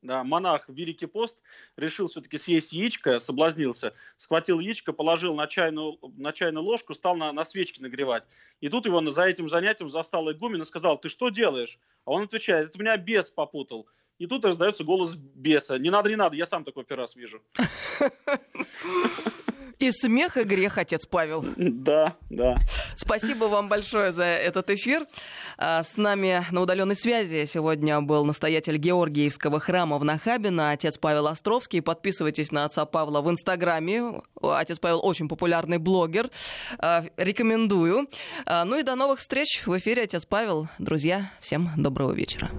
да, 0.03 0.23
монах 0.23 0.69
в 0.69 0.73
Великий 0.73 1.07
пост 1.07 1.39
решил 1.75 2.05
все-таки 2.05 2.37
съесть 2.37 2.71
яичко, 2.71 3.17
соблазнился, 3.17 3.95
схватил 4.15 4.59
яичко, 4.59 4.93
положил 4.93 5.33
на 5.33 5.47
чайную, 5.47 5.97
на 6.17 6.31
чайную 6.33 6.63
ложку, 6.63 6.93
стал 6.93 7.15
на, 7.15 7.33
на 7.33 7.43
свечки 7.45 7.81
нагревать. 7.81 8.23
И 8.61 8.69
тут 8.69 8.85
его 8.85 9.01
за 9.09 9.23
этим 9.23 9.49
занятием 9.49 9.89
застал 9.89 10.31
игумен 10.31 10.61
и 10.61 10.65
сказал, 10.65 10.99
ты 10.99 11.09
что 11.09 11.29
делаешь? 11.29 11.79
А 12.05 12.11
он 12.11 12.23
отвечает, 12.23 12.69
это 12.69 12.79
меня 12.79 12.95
бес 12.95 13.31
попутал. 13.31 13.87
И 14.19 14.27
тут 14.27 14.45
раздается 14.45 14.83
голос 14.83 15.15
беса. 15.15 15.77
Не 15.77 15.89
надо, 15.89 16.09
не 16.09 16.15
надо, 16.15 16.35
я 16.35 16.45
сам 16.45 16.63
такой 16.63 16.83
первый 16.85 17.01
раз 17.01 17.15
вижу. 17.15 17.41
И 19.79 19.91
смех, 19.91 20.37
и 20.37 20.43
грех, 20.43 20.79
отец 20.79 21.05
Павел. 21.05 21.45
Да, 21.55 22.15
да. 22.31 22.57
Спасибо 22.95 23.45
вам 23.45 23.69
большое 23.69 24.11
за 24.11 24.23
этот 24.23 24.71
эфир. 24.71 25.05
А, 25.59 25.83
с 25.83 25.97
нами 25.97 26.43
на 26.49 26.61
удаленной 26.61 26.95
связи 26.95 27.45
сегодня 27.45 28.01
был 28.01 28.25
настоятель 28.25 28.77
Георгиевского 28.77 29.59
храма 29.59 29.99
в 29.99 30.03
Нахабино, 30.03 30.71
отец 30.71 30.97
Павел 30.97 31.27
Островский. 31.27 31.83
Подписывайтесь 31.83 32.51
на 32.51 32.65
отца 32.65 32.85
Павла 32.85 33.21
в 33.21 33.29
Инстаграме. 33.29 34.23
Отец 34.41 34.79
Павел 34.79 34.99
очень 35.03 35.29
популярный 35.29 35.77
блогер. 35.77 36.31
А, 36.79 37.05
рекомендую. 37.15 38.09
А, 38.47 38.65
ну 38.65 38.79
и 38.79 38.83
до 38.83 38.95
новых 38.95 39.19
встреч 39.19 39.61
в 39.67 39.77
эфире, 39.77 40.03
отец 40.03 40.25
Павел. 40.25 40.67
Друзья, 40.79 41.31
всем 41.39 41.69
доброго 41.77 42.13
вечера. 42.13 42.49